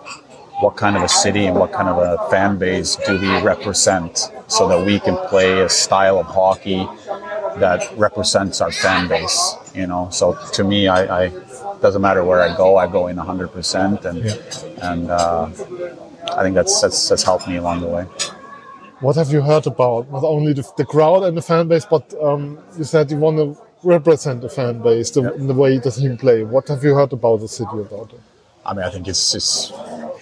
what 0.61 0.75
kind 0.75 0.97
of 0.97 1.03
a 1.03 1.09
city 1.09 1.45
and 1.45 1.57
what 1.57 1.71
kind 1.71 1.87
of 1.87 1.97
a 1.97 2.29
fan 2.29 2.57
base 2.57 2.97
do 3.07 3.19
we 3.19 3.41
represent 3.41 4.29
so 4.47 4.67
that 4.67 4.85
we 4.85 4.99
can 4.99 5.15
play 5.27 5.61
a 5.61 5.69
style 5.69 6.19
of 6.19 6.25
hockey 6.25 6.85
that 7.59 7.89
represents 7.97 8.61
our 8.61 8.71
fan 8.71 9.07
base, 9.07 9.55
you 9.73 9.87
know. 9.87 10.09
So 10.11 10.37
to 10.53 10.63
me, 10.63 10.87
I, 10.87 11.25
I 11.25 11.31
doesn't 11.81 12.01
matter 12.01 12.23
where 12.23 12.41
I 12.41 12.55
go, 12.55 12.77
I 12.77 12.87
go 12.87 13.07
in 13.07 13.17
100%. 13.17 14.05
And, 14.05 14.19
and 14.83 15.11
uh, 15.11 15.49
I 16.35 16.43
think 16.43 16.55
that's, 16.55 16.81
that's, 16.81 17.09
that's 17.09 17.23
helped 17.23 17.47
me 17.47 17.57
along 17.57 17.81
the 17.81 17.87
way. 17.87 18.03
What 18.99 19.15
have 19.15 19.31
you 19.31 19.41
heard 19.41 19.65
about? 19.65 20.11
Not 20.11 20.23
only 20.23 20.53
the, 20.53 20.69
the 20.75 20.85
crowd 20.85 21.23
and 21.23 21.37
the 21.37 21.41
fan 21.41 21.67
base, 21.67 21.85
but 21.85 22.13
um, 22.21 22.59
you 22.77 22.83
said 22.83 23.09
you 23.09 23.17
want 23.17 23.37
to 23.37 23.61
represent 23.83 24.41
the 24.41 24.49
fan 24.49 24.81
base 24.81 25.09
the, 25.11 25.33
in 25.35 25.47
the 25.47 25.53
way 25.53 25.77
the 25.77 25.91
team 25.91 26.17
play. 26.17 26.43
What 26.43 26.67
have 26.67 26.83
you 26.83 26.95
heard 26.95 27.13
about 27.13 27.37
the 27.41 27.47
city 27.47 27.79
about 27.79 28.13
it? 28.13 28.19
I 28.65 28.73
mean, 28.73 28.83
I 28.85 28.89
think 28.89 29.07
it's 29.07 29.33
it's 29.33 29.71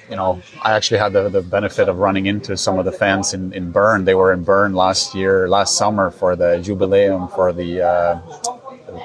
you 0.10 0.16
know, 0.16 0.42
I 0.64 0.72
actually 0.72 1.00
had 1.00 1.12
the, 1.14 1.28
the 1.28 1.42
benefit 1.42 1.90
of 1.90 2.00
running 2.00 2.28
into 2.28 2.56
some 2.56 2.80
of 2.80 2.86
the 2.86 2.92
fans 2.94 3.34
in, 3.34 3.52
in 3.52 3.72
Bern. 3.72 4.06
They 4.06 4.16
were 4.16 4.32
in 4.32 4.44
Bern 4.44 4.74
last 4.74 5.14
year, 5.14 5.50
last 5.50 5.76
summer 5.76 6.12
for 6.12 6.36
the 6.36 6.60
jubileum 6.64 7.28
for 7.36 7.52
the 7.52 7.82
uh, 7.82 8.20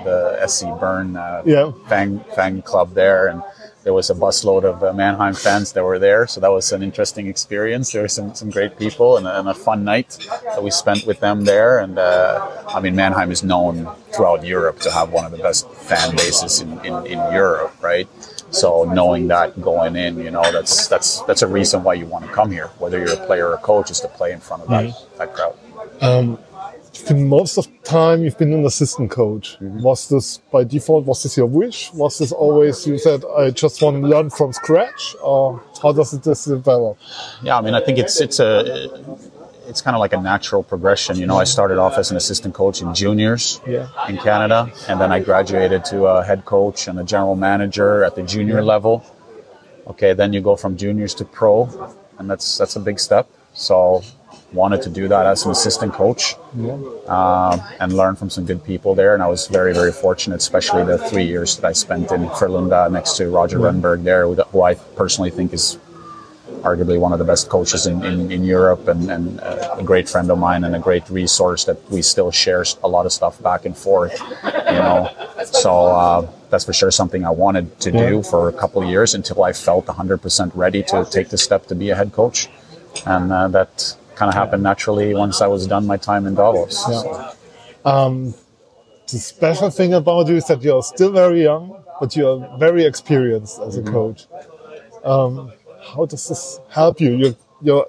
the 0.05 0.47
SC 0.47 0.67
Bern 0.79 1.17
uh, 1.17 1.43
Yeah. 1.45 1.73
fan 1.89 2.25
fan 2.37 2.63
club 2.63 2.95
there, 2.95 3.27
and 3.29 3.43
there 3.85 3.93
was 3.93 4.11
a 4.11 4.15
busload 4.15 4.65
of 4.65 4.83
uh, 4.83 4.93
Mannheim 4.93 5.35
fans 5.35 5.73
that 5.73 5.83
were 5.83 5.99
there. 5.99 6.27
So 6.27 6.41
that 6.41 6.51
was 6.51 6.73
an 6.73 6.83
interesting 6.83 7.27
experience. 7.27 7.93
There 7.93 8.03
were 8.03 8.09
some, 8.09 8.35
some 8.35 8.51
great 8.51 8.79
people 8.79 9.17
and 9.17 9.27
a, 9.27 9.39
and 9.39 9.49
a 9.49 9.55
fun 9.55 9.85
night 9.85 10.19
that 10.45 10.63
we 10.63 10.71
spent 10.71 11.07
with 11.07 11.21
them 11.21 11.45
there. 11.45 11.81
And 11.81 11.99
uh, 11.99 12.65
I 12.69 12.81
mean, 12.81 12.95
Mannheim 12.95 13.31
is 13.31 13.43
known 13.43 13.89
throughout 14.15 14.45
Europe 14.45 14.79
to 14.81 14.91
have 14.91 15.11
one 15.13 15.25
of 15.25 15.33
the 15.33 15.39
best 15.39 15.69
fan 15.71 16.15
bases 16.17 16.61
in, 16.61 16.79
in, 16.85 17.07
in 17.07 17.19
Europe, 17.33 17.75
right? 17.83 18.09
So 18.51 18.85
knowing 18.85 19.29
that 19.29 19.61
going 19.61 19.97
in, 19.97 20.19
you 20.19 20.31
know, 20.31 20.53
that's 20.53 20.87
that's 20.87 21.23
that's 21.23 21.41
a 21.41 21.47
reason 21.47 21.83
why 21.83 21.95
you 21.95 22.05
want 22.05 22.27
to 22.27 22.31
come 22.31 22.51
here, 22.51 22.69
whether 22.79 22.99
you're 22.99 23.15
a 23.15 23.27
player 23.27 23.49
or 23.49 23.55
a 23.55 23.59
coach, 23.59 23.91
is 23.91 24.01
to 24.01 24.09
play 24.09 24.33
in 24.33 24.41
front 24.41 24.65
of 24.65 24.69
that, 24.69 24.95
that 25.17 25.35
crowd. 25.35 25.57
Um, 26.03 26.39
most 27.11 27.59
of 27.59 27.67
the 27.67 27.79
time 27.85 28.23
you've 28.23 28.39
been 28.39 28.53
an 28.53 28.65
assistant 28.65 29.11
coach. 29.11 29.57
Mm-hmm. 29.61 29.83
Was 29.83 30.09
this 30.09 30.39
by 30.53 30.65
default? 30.65 31.05
Was 31.07 31.23
this 31.23 31.37
your 31.37 31.47
wish? 31.47 31.93
Was 31.93 32.19
this 32.19 32.33
always 32.33 32.87
you 32.87 32.99
said 32.99 33.25
I 33.37 33.51
just 33.51 33.83
want 33.83 34.03
to 34.03 34.09
learn 34.09 34.31
from 34.31 34.53
scratch, 34.53 35.17
or 35.23 35.63
how 35.83 35.93
does 35.93 36.13
it 36.13 36.23
this 36.23 36.45
develop? 36.45 36.99
Yeah, 37.43 37.59
I 37.59 37.61
mean, 37.61 37.75
I 37.75 37.81
think 37.81 37.99
it's 37.99 38.21
it's 38.21 38.41
a 38.41 38.89
it's 39.67 39.81
kind 39.81 39.97
of 39.97 40.01
like 40.01 40.13
a 40.13 40.21
natural 40.21 40.63
progression. 40.63 41.17
You 41.17 41.27
know, 41.27 41.39
I 41.39 41.45
started 41.45 41.79
off 41.79 41.97
as 41.97 42.11
an 42.11 42.17
assistant 42.17 42.55
coach 42.55 42.83
in 42.83 42.95
juniors 42.95 43.61
Yeah. 43.67 43.89
in 44.09 44.19
Canada, 44.19 44.71
and 44.89 45.01
then 45.01 45.13
I 45.13 45.21
graduated 45.21 45.85
to 45.87 46.07
a 46.07 46.25
head 46.25 46.45
coach 46.45 46.89
and 46.89 46.99
a 46.99 47.05
general 47.05 47.37
manager 47.37 48.05
at 48.05 48.15
the 48.15 48.23
junior 48.23 48.63
level. 48.63 49.05
Okay, 49.87 50.13
then 50.13 50.33
you 50.33 50.41
go 50.41 50.57
from 50.57 50.77
juniors 50.77 51.15
to 51.17 51.25
pro, 51.25 51.69
and 52.19 52.29
that's 52.31 52.59
that's 52.59 52.77
a 52.77 52.81
big 52.81 52.99
step. 53.01 53.29
So 53.55 54.03
wanted 54.53 54.83
to 54.83 54.91
do 54.91 55.09
that 55.09 55.27
as 55.27 55.45
an 55.45 55.51
assistant 55.51 55.93
coach 55.93 56.35
um, 57.09 57.61
and 57.81 57.93
learn 57.93 58.17
from 58.17 58.31
some 58.31 58.45
good 58.45 58.63
people 58.65 58.95
there. 58.95 59.15
And 59.15 59.23
I 59.23 59.29
was 59.29 59.47
very, 59.47 59.73
very 59.73 59.93
fortunate, 59.93 60.37
especially 60.37 60.85
the 60.85 60.99
three 60.99 61.25
years 61.25 61.57
that 61.57 61.67
I 61.67 61.73
spent 61.73 62.13
in 62.13 62.27
Frölunda 62.27 62.91
next 62.91 63.17
to 63.17 63.29
Roger 63.29 63.59
Rönnberg 63.59 64.05
there, 64.05 64.27
who 64.27 64.63
I 64.63 64.75
personally 64.75 65.31
think 65.31 65.53
is 65.53 65.79
arguably 66.63 66.99
one 66.99 67.13
of 67.13 67.19
the 67.19 67.25
best 67.25 67.49
coaches 67.49 67.87
in, 67.87 68.05
in, 68.05 68.31
in 68.31 68.45
Europe 68.45 68.87
and, 68.89 69.11
and 69.11 69.41
a 69.41 69.83
great 69.85 70.09
friend 70.09 70.31
of 70.31 70.39
mine 70.39 70.65
and 70.65 70.77
a 70.77 70.79
great 70.79 71.09
resource 71.11 71.65
that 71.65 71.79
we 71.91 72.03
still 72.03 72.31
share 72.31 72.65
a 72.85 72.89
lot 72.89 73.05
of 73.05 73.13
stuff 73.13 73.43
back 73.43 73.65
and 73.65 73.77
forth, 73.77 74.21
you 74.45 74.79
know. 74.79 75.11
So 75.45 75.87
uh, 75.87 76.31
that's 76.51 76.65
for 76.65 76.73
sure 76.73 76.91
something 76.91 77.25
I 77.25 77.31
wanted 77.31 77.81
to 77.81 77.91
do 77.91 78.23
for 78.23 78.49
a 78.49 78.53
couple 78.53 78.83
of 78.83 78.89
years 78.89 79.15
until 79.15 79.43
I 79.43 79.53
felt 79.53 79.87
100% 79.87 80.53
ready 80.55 80.83
to 80.85 81.05
take 81.11 81.31
the 81.31 81.39
step 81.39 81.67
to 81.67 81.75
be 81.75 81.91
a 81.91 81.97
head 81.97 82.13
coach. 82.13 82.49
And 83.07 83.33
uh, 83.33 83.49
that 83.49 83.97
kind 84.17 84.29
of 84.29 84.35
happened 84.35 84.63
naturally 84.63 85.15
once 85.15 85.41
I 85.41 85.47
was 85.47 85.67
done 85.67 85.87
my 85.87 85.97
time 85.97 86.27
in 86.27 86.35
Davos. 86.35 86.85
Yeah. 86.89 87.03
So. 87.03 87.35
Um, 87.85 88.35
the 89.09 89.19
special 89.19 89.71
thing 89.71 89.95
about 89.95 90.29
you 90.29 90.37
is 90.37 90.47
that 90.47 90.63
you're 90.63 90.83
still 90.83 91.13
very 91.13 91.43
young, 91.43 91.83
but 92.01 92.17
you're 92.17 92.49
very 92.59 92.85
experienced 92.85 93.61
as 93.61 93.77
a 93.77 93.83
mm-hmm. 93.83 93.93
coach. 93.93 94.27
Um, 95.05 95.53
how 95.83 96.07
does 96.07 96.29
this 96.29 96.61
help 96.71 97.01
you? 97.01 97.17
You're 97.17 97.37
you're 97.61 97.87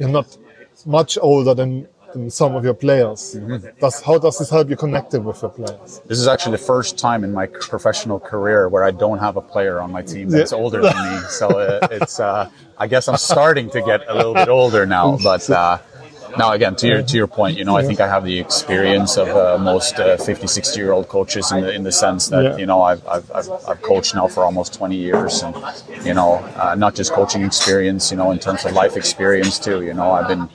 you're 0.00 0.08
not 0.08 0.36
much 0.86 1.18
older 1.20 1.54
than, 1.54 1.86
than 2.12 2.30
some 2.30 2.54
of 2.54 2.64
your 2.64 2.74
players. 2.74 3.36
Mm-hmm. 3.36 3.78
Does 3.80 4.00
how 4.00 4.18
does 4.18 4.38
this 4.38 4.50
help 4.50 4.70
you 4.70 4.76
connecting 4.76 5.24
with 5.24 5.40
your 5.42 5.50
players? 5.50 6.00
This 6.06 6.18
is 6.18 6.28
actually 6.28 6.52
the 6.52 6.64
first 6.64 6.98
time 6.98 7.24
in 7.24 7.32
my 7.32 7.46
professional 7.46 8.18
career 8.18 8.68
where 8.68 8.84
I 8.84 8.90
don't 8.90 9.18
have 9.18 9.36
a 9.36 9.40
player 9.40 9.80
on 9.80 9.92
my 9.92 10.02
team 10.02 10.28
that's 10.30 10.52
yeah. 10.52 10.58
older 10.58 10.82
than 10.82 10.96
me. 11.12 11.18
So 11.28 11.48
uh, 11.48 11.88
it's 11.90 12.20
uh, 12.20 12.50
I 12.78 12.86
guess 12.86 13.08
I'm 13.08 13.16
starting 13.16 13.70
to 13.70 13.80
get 13.82 14.02
a 14.08 14.14
little 14.14 14.34
bit 14.34 14.48
older 14.48 14.86
now, 14.86 15.18
but. 15.22 15.48
Uh, 15.50 15.78
now 16.36 16.52
again 16.52 16.76
to 16.76 16.86
your 16.86 17.02
to 17.02 17.16
your 17.16 17.26
point 17.26 17.56
you 17.56 17.64
know 17.64 17.76
i 17.76 17.82
think 17.82 18.00
i 18.00 18.06
have 18.06 18.24
the 18.24 18.38
experience 18.38 19.16
of 19.16 19.28
uh, 19.28 19.56
most 19.58 19.98
uh, 19.98 20.16
50 20.16 20.46
60 20.46 20.78
year 20.78 20.92
old 20.92 21.08
coaches 21.08 21.50
in 21.52 21.62
the 21.62 21.72
in 21.72 21.82
the 21.82 21.92
sense 21.92 22.28
that 22.28 22.44
yeah. 22.44 22.56
you 22.56 22.66
know 22.66 22.82
I've, 22.82 23.06
I've, 23.06 23.30
I've, 23.32 23.48
I've, 23.68 23.82
coached 23.82 24.14
now 24.14 24.28
for 24.28 24.44
almost 24.44 24.74
20 24.74 24.96
years 24.96 25.42
and 25.42 25.56
you 26.04 26.14
know 26.14 26.34
uh, 26.56 26.74
not 26.76 26.94
just 26.94 27.12
coaching 27.12 27.42
experience 27.42 28.10
you 28.10 28.16
know 28.16 28.30
in 28.30 28.38
terms 28.38 28.64
of 28.64 28.72
life 28.72 28.96
experience 28.96 29.58
too 29.58 29.82
you 29.82 29.94
know 29.94 30.10
i've 30.12 30.28
been 30.28 30.48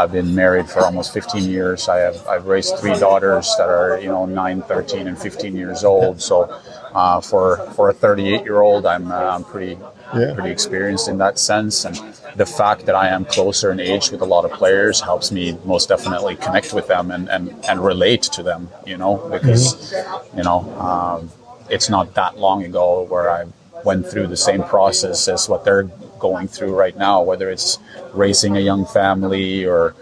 I've 0.00 0.12
been 0.12 0.34
married 0.34 0.68
for 0.68 0.80
almost 0.80 1.12
15 1.12 1.44
years. 1.44 1.88
I 1.88 1.98
have 1.98 2.26
I've 2.26 2.46
raised 2.46 2.78
three 2.78 2.98
daughters 2.98 3.54
that 3.58 3.68
are 3.68 4.00
you 4.00 4.08
know 4.08 4.24
9, 4.24 4.62
13, 4.62 5.06
and 5.06 5.18
15 5.18 5.56
years 5.56 5.84
old. 5.84 6.22
So 6.22 6.44
uh, 6.94 7.20
for 7.20 7.58
for 7.76 7.90
a 7.90 7.92
38 7.92 8.42
year 8.42 8.60
old, 8.60 8.86
I'm 8.86 9.12
uh, 9.12 9.16
I'm 9.34 9.44
pretty 9.44 9.78
yeah. 10.14 10.34
pretty 10.34 10.50
experienced 10.50 11.08
in 11.08 11.18
that 11.18 11.38
sense. 11.38 11.84
And 11.84 11.96
the 12.36 12.46
fact 12.46 12.86
that 12.86 12.94
I 12.94 13.08
am 13.08 13.24
closer 13.24 13.70
in 13.72 13.80
age 13.80 14.10
with 14.10 14.22
a 14.22 14.24
lot 14.24 14.44
of 14.44 14.52
players 14.52 15.00
helps 15.00 15.30
me 15.32 15.56
most 15.64 15.88
definitely 15.88 16.36
connect 16.36 16.72
with 16.72 16.88
them 16.88 17.10
and, 17.10 17.28
and, 17.28 17.52
and 17.68 17.84
relate 17.84 18.22
to 18.22 18.42
them, 18.42 18.68
you 18.86 18.96
know, 18.96 19.16
because, 19.30 19.92
mm-hmm. 19.92 20.38
you 20.38 20.44
know, 20.44 20.60
um, 20.78 21.30
it's 21.68 21.88
not 21.88 22.14
that 22.14 22.38
long 22.38 22.64
ago 22.64 23.02
where 23.02 23.30
I 23.30 23.44
went 23.84 24.06
through 24.06 24.26
the 24.26 24.36
same 24.36 24.62
process 24.62 25.28
as 25.28 25.48
what 25.48 25.64
they're 25.64 25.90
going 26.20 26.46
through 26.48 26.74
right 26.74 26.96
now, 26.96 27.22
whether 27.22 27.50
it's 27.50 27.78
raising 28.12 28.56
a 28.56 28.60
young 28.60 28.84
family 28.86 29.64
or 29.64 29.94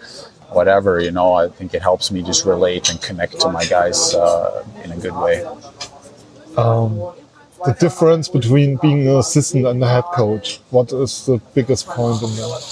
whatever, 0.51 1.01
you 1.01 1.11
know, 1.11 1.35
I 1.35 1.49
think 1.49 1.75
it 1.75 1.83
helps 1.83 2.11
me 2.11 2.23
just 2.23 2.45
relate 2.45 2.91
and 2.91 3.01
connect 3.01 3.41
to 3.41 3.49
my 3.51 3.65
guys 3.65 4.15
uh, 4.15 4.65
in 4.85 4.93
a 4.93 4.97
good 4.97 5.15
way. 5.15 5.45
Um, 6.57 7.15
the 7.65 7.75
difference 7.79 8.29
between 8.29 8.77
being 8.77 9.07
an 9.09 9.17
assistant 9.17 9.67
and 9.67 9.83
a 9.83 9.89
head 9.89 10.05
coach? 10.15 10.61
What 10.71 10.93
is 10.93 11.27
the 11.27 11.39
biggest 11.55 11.87
point 11.87 12.23
in 12.23 12.31
that? 12.37 12.63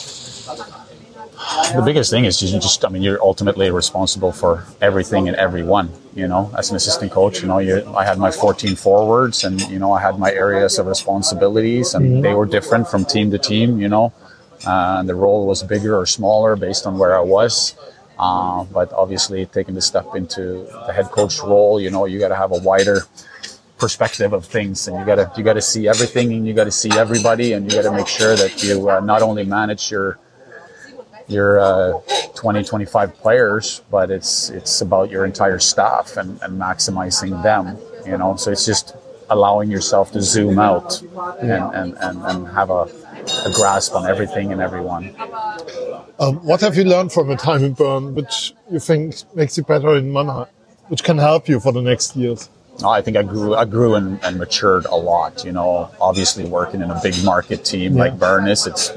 The 1.75 1.83
biggest 1.85 2.11
thing 2.11 2.25
is 2.25 2.43
you 2.43 2.59
just, 2.59 2.85
I 2.85 2.89
mean, 2.89 3.03
you're 3.03 3.23
ultimately 3.23 3.71
responsible 3.71 4.33
for 4.33 4.65
everything 4.81 5.29
and 5.29 5.37
everyone, 5.37 5.91
you 6.17 6.27
know, 6.27 6.51
as 6.57 6.71
an 6.71 6.77
assistant 6.77 7.13
coach, 7.13 7.43
you 7.43 7.47
know, 7.47 7.59
you, 7.59 7.85
I 7.95 8.05
had 8.05 8.19
my 8.19 8.31
14 8.31 8.75
forwards 8.75 9.45
and, 9.45 9.61
you 9.71 9.79
know, 9.79 9.93
I 9.93 10.01
had 10.01 10.19
my 10.19 10.33
areas 10.33 10.79
of 10.79 10.87
responsibilities 10.87 11.95
and 11.95 12.05
mm-hmm. 12.05 12.21
they 12.23 12.33
were 12.33 12.47
different 12.47 12.89
from 12.89 13.05
team 13.05 13.31
to 13.33 13.39
team, 13.39 13.79
you 13.79 13.89
know, 13.89 14.15
uh, 14.67 15.03
the 15.03 15.15
role 15.15 15.47
was 15.47 15.63
bigger 15.63 15.95
or 15.95 16.07
smaller 16.07 16.57
based 16.57 16.87
on 16.87 16.97
where 16.99 17.15
I 17.15 17.21
was. 17.21 17.77
Uh, 18.19 18.65
but 18.65 18.91
obviously 18.95 19.45
taking 19.45 19.75
the 19.75 19.83
step 19.83 20.07
into 20.15 20.67
the 20.87 20.93
head 20.93 21.05
coach 21.11 21.39
role, 21.41 21.79
you 21.79 21.91
know, 21.91 22.07
you 22.07 22.19
got 22.19 22.29
to 22.29 22.37
have 22.37 22.51
a 22.51 22.59
wider, 22.59 23.03
perspective 23.79 24.33
of 24.33 24.47
things 24.47 24.89
and 24.89 24.99
you 24.99 25.05
gotta 25.05 25.31
you 25.37 25.45
gotta 25.45 25.61
see 25.61 25.87
everything 25.87 26.33
and 26.33 26.47
you 26.47 26.55
gotta 26.55 26.71
see 26.71 26.91
everybody 26.93 27.53
and 27.53 27.71
you 27.71 27.77
gotta 27.77 27.95
make 27.95 28.09
sure 28.09 28.35
that 28.35 28.63
you 28.63 28.89
uh, 28.89 29.01
not 29.01 29.21
only 29.21 29.45
manage 29.45 29.91
your 29.91 30.19
your 31.29 31.59
uh, 31.59 32.01
20 32.35 32.63
25 32.63 33.15
players 33.17 33.83
but 33.91 34.11
it's 34.11 34.51
it's 34.51 34.81
about 34.81 35.11
your 35.11 35.25
entire 35.25 35.59
staff 35.59 36.17
and, 36.17 36.41
and 36.43 36.61
maximizing 36.61 37.43
them 37.43 37.77
you 38.07 38.17
know 38.17 38.37
so 38.37 38.51
it's 38.51 38.65
just 38.65 38.95
allowing 39.31 39.71
yourself 39.71 40.13
to 40.13 40.23
zoom 40.23 40.59
out 40.59 41.03
and, 41.41 41.51
and, 41.51 41.97
and, 41.99 42.23
and 42.23 42.49
have 42.49 42.71
a, 42.71 42.83
a 43.45 43.53
grasp 43.53 43.93
on 43.95 44.09
everything 44.09 44.53
and 44.53 44.61
everyone 44.61 45.15
um, 46.21 46.37
what 46.45 46.61
have 46.61 46.77
you 46.77 46.85
learned 46.85 47.13
from 47.13 47.31
a 47.31 47.37
time 47.37 47.65
in 47.65 47.73
Bern 47.73 48.15
which 48.15 48.55
you 48.71 48.79
think 48.79 49.17
makes 49.35 49.57
you 49.57 49.65
better 49.65 49.97
in 49.97 50.13
Mannheim 50.13 50.47
which 50.89 51.03
can 51.03 51.19
help 51.19 51.49
you 51.49 51.59
for 51.59 51.73
the 51.73 51.83
next 51.83 52.15
years 52.15 52.49
I 52.85 53.01
think 53.01 53.17
I 53.17 53.23
grew, 53.23 53.55
I 53.55 53.65
grew 53.65 53.95
and, 53.95 54.23
and, 54.23 54.37
matured 54.37 54.85
a 54.85 54.95
lot. 54.95 55.47
You 55.47 55.53
know, 55.53 55.91
obviously 55.99 56.45
working 56.45 56.83
in 56.83 56.91
a 56.91 57.01
big 57.03 57.15
market 57.25 57.65
team 57.65 57.97
yeah. 57.97 58.03
like 58.05 58.19
Burness, 58.19 58.67
it's 58.67 58.93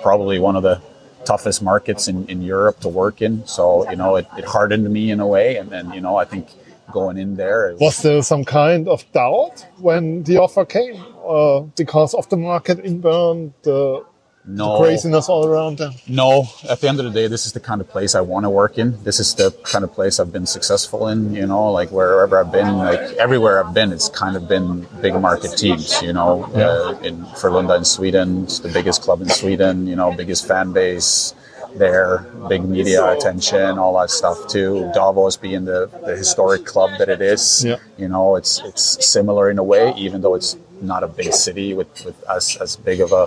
probably 0.00 0.38
one 0.38 0.56
of 0.56 0.62
the 0.62 0.80
toughest 1.24 1.62
markets 1.62 2.08
in, 2.08 2.26
in 2.26 2.42
Europe 2.42 2.80
to 2.80 2.88
work 2.88 3.22
in. 3.22 3.46
So 3.46 3.88
you 3.90 3.96
know, 3.96 4.16
it, 4.16 4.26
it 4.36 4.44
hardened 4.44 4.88
me 4.90 5.10
in 5.10 5.20
a 5.20 5.26
way, 5.26 5.56
and 5.56 5.70
then 5.70 5.92
you 5.92 6.00
know, 6.00 6.16
I 6.16 6.24
think 6.24 6.48
going 6.92 7.18
in 7.18 7.36
there. 7.36 7.72
Was, 7.72 7.80
was, 7.80 8.02
there 8.02 8.22
some 8.22 8.44
kind 8.44 8.88
of 8.88 9.04
doubt 9.12 9.66
when 9.78 10.22
the 10.24 10.38
offer 10.38 10.64
came, 10.64 11.02
uh, 11.26 11.60
because 11.76 12.14
of 12.14 12.28
the 12.28 12.36
market 12.36 12.78
in 12.80 13.00
Bern, 13.00 13.54
the 13.62 14.04
no 14.46 14.78
craziness 14.78 15.28
all 15.28 15.46
around 15.46 15.78
them. 15.78 15.94
No, 16.06 16.46
at 16.68 16.80
the 16.80 16.88
end 16.88 16.98
of 16.98 17.04
the 17.06 17.10
day, 17.10 17.26
this 17.28 17.46
is 17.46 17.52
the 17.52 17.60
kind 17.60 17.80
of 17.80 17.88
place 17.88 18.14
I 18.14 18.20
want 18.20 18.44
to 18.44 18.50
work 18.50 18.78
in. 18.78 19.02
This 19.04 19.20
is 19.20 19.34
the 19.34 19.50
kind 19.62 19.84
of 19.84 19.92
place 19.92 20.20
I've 20.20 20.32
been 20.32 20.46
successful 20.46 21.08
in. 21.08 21.34
You 21.34 21.46
know, 21.46 21.72
like 21.72 21.90
wherever 21.90 22.38
I've 22.38 22.52
been, 22.52 22.76
like 22.76 23.00
everywhere 23.16 23.64
I've 23.64 23.74
been, 23.74 23.92
it's 23.92 24.08
kind 24.08 24.36
of 24.36 24.48
been 24.48 24.86
big 25.00 25.14
market 25.14 25.56
teams. 25.56 26.02
You 26.02 26.12
know, 26.12 26.50
yeah. 26.54 26.68
uh, 26.68 26.98
in 27.02 27.24
Frölunda 27.40 27.76
in 27.78 27.84
Sweden, 27.84 28.44
it's 28.44 28.58
the 28.58 28.68
biggest 28.68 29.02
club 29.02 29.22
in 29.22 29.28
Sweden. 29.28 29.86
You 29.86 29.96
know, 29.96 30.12
biggest 30.12 30.46
fan 30.46 30.72
base 30.72 31.34
there, 31.76 32.26
big 32.48 32.64
media 32.64 33.12
attention, 33.12 33.78
all 33.78 33.98
that 33.98 34.10
stuff 34.10 34.48
too. 34.48 34.90
Davos 34.94 35.36
being 35.36 35.64
the, 35.64 35.90
the 36.04 36.16
historic 36.16 36.64
club 36.64 36.98
that 36.98 37.08
it 37.08 37.20
is, 37.20 37.64
yeah. 37.64 37.76
you 37.96 38.08
know, 38.08 38.36
it's 38.36 38.60
it's 38.64 39.04
similar 39.06 39.50
in 39.50 39.58
a 39.58 39.62
way, 39.62 39.92
even 39.96 40.20
though 40.20 40.34
it's 40.34 40.56
not 40.80 41.02
a 41.02 41.08
big 41.08 41.32
city 41.32 41.74
with, 41.74 42.04
with 42.04 42.22
as, 42.28 42.56
as 42.60 42.76
big 42.76 43.00
of 43.00 43.12
a 43.12 43.26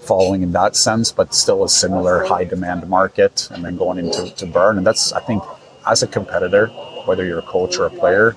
following 0.00 0.42
in 0.42 0.52
that 0.52 0.76
sense, 0.76 1.12
but 1.12 1.34
still 1.34 1.62
a 1.64 1.68
similar 1.68 2.24
high 2.24 2.44
demand 2.44 2.88
market. 2.88 3.48
And 3.50 3.64
then 3.64 3.76
going 3.76 3.98
into 3.98 4.34
to 4.34 4.46
Bern, 4.46 4.78
and 4.78 4.86
that's 4.86 5.12
I 5.12 5.20
think 5.20 5.42
as 5.86 6.02
a 6.02 6.06
competitor, 6.06 6.66
whether 7.06 7.24
you're 7.24 7.38
a 7.38 7.42
coach 7.42 7.76
or 7.78 7.86
a 7.86 7.90
player, 7.90 8.36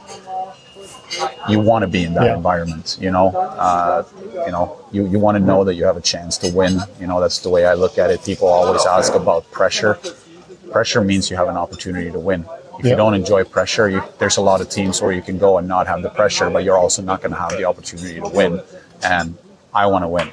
you 1.50 1.60
want 1.60 1.84
to 1.84 1.88
be 1.88 2.04
in 2.04 2.14
that 2.14 2.26
yeah. 2.26 2.36
environment. 2.36 2.98
You 3.00 3.12
know, 3.12 3.28
uh, 3.30 4.04
you 4.46 4.52
know, 4.52 4.86
you, 4.92 5.08
you 5.08 5.20
want 5.20 5.38
to 5.38 5.44
know 5.44 5.64
that 5.64 5.76
you 5.76 5.86
have 5.86 5.98
a 5.98 6.02
chance 6.02 6.38
to 6.40 6.52
win. 6.54 6.80
You 7.00 7.08
know, 7.08 7.20
that's 7.20 7.40
the 7.40 7.50
way 7.50 7.66
I 7.66 7.74
look 7.74 7.98
at 7.98 8.10
it. 8.10 8.24
People 8.24 8.48
always 8.48 8.86
ask 8.86 9.14
about 9.14 9.50
pressure. 9.52 10.00
Pressure 10.72 11.02
means 11.02 11.30
you 11.30 11.38
have 11.38 11.48
an 11.48 11.58
opportunity 11.58 12.12
to 12.12 12.20
win. 12.20 12.46
If 12.80 12.86
yeah. 12.86 12.92
you 12.92 12.98
don't 12.98 13.14
enjoy 13.14 13.44
pressure, 13.44 13.88
you, 13.90 14.04
there's 14.18 14.38
a 14.38 14.42
lot 14.42 14.60
of 14.60 14.70
teams 14.70 15.02
where 15.02 15.12
you 15.12 15.22
can 15.22 15.38
go 15.38 15.58
and 15.60 15.68
not 15.68 15.86
have 15.88 16.02
the 16.02 16.10
pressure, 16.10 16.50
but 16.50 16.64
you're 16.64 16.78
also 16.78 17.02
not 17.02 17.22
going 17.22 17.32
to 17.32 17.40
have 17.40 17.52
the 17.52 17.66
opportunity 17.66 18.20
to 18.20 18.30
win. 18.30 18.62
And 19.04 19.38
I 19.74 19.86
want 19.86 20.04
to 20.04 20.08
win. 20.08 20.30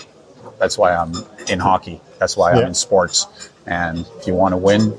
That's 0.59 0.79
why 0.79 0.95
I'm 0.95 1.13
in 1.49 1.59
hockey. 1.59 2.01
That's 2.19 2.37
why 2.37 2.53
yeah. 2.53 2.61
I'm 2.61 2.67
in 2.69 2.75
sports. 2.75 3.51
And 3.67 4.07
if 4.19 4.27
you 4.27 4.35
want 4.35 4.53
to 4.53 4.57
win, 4.57 4.99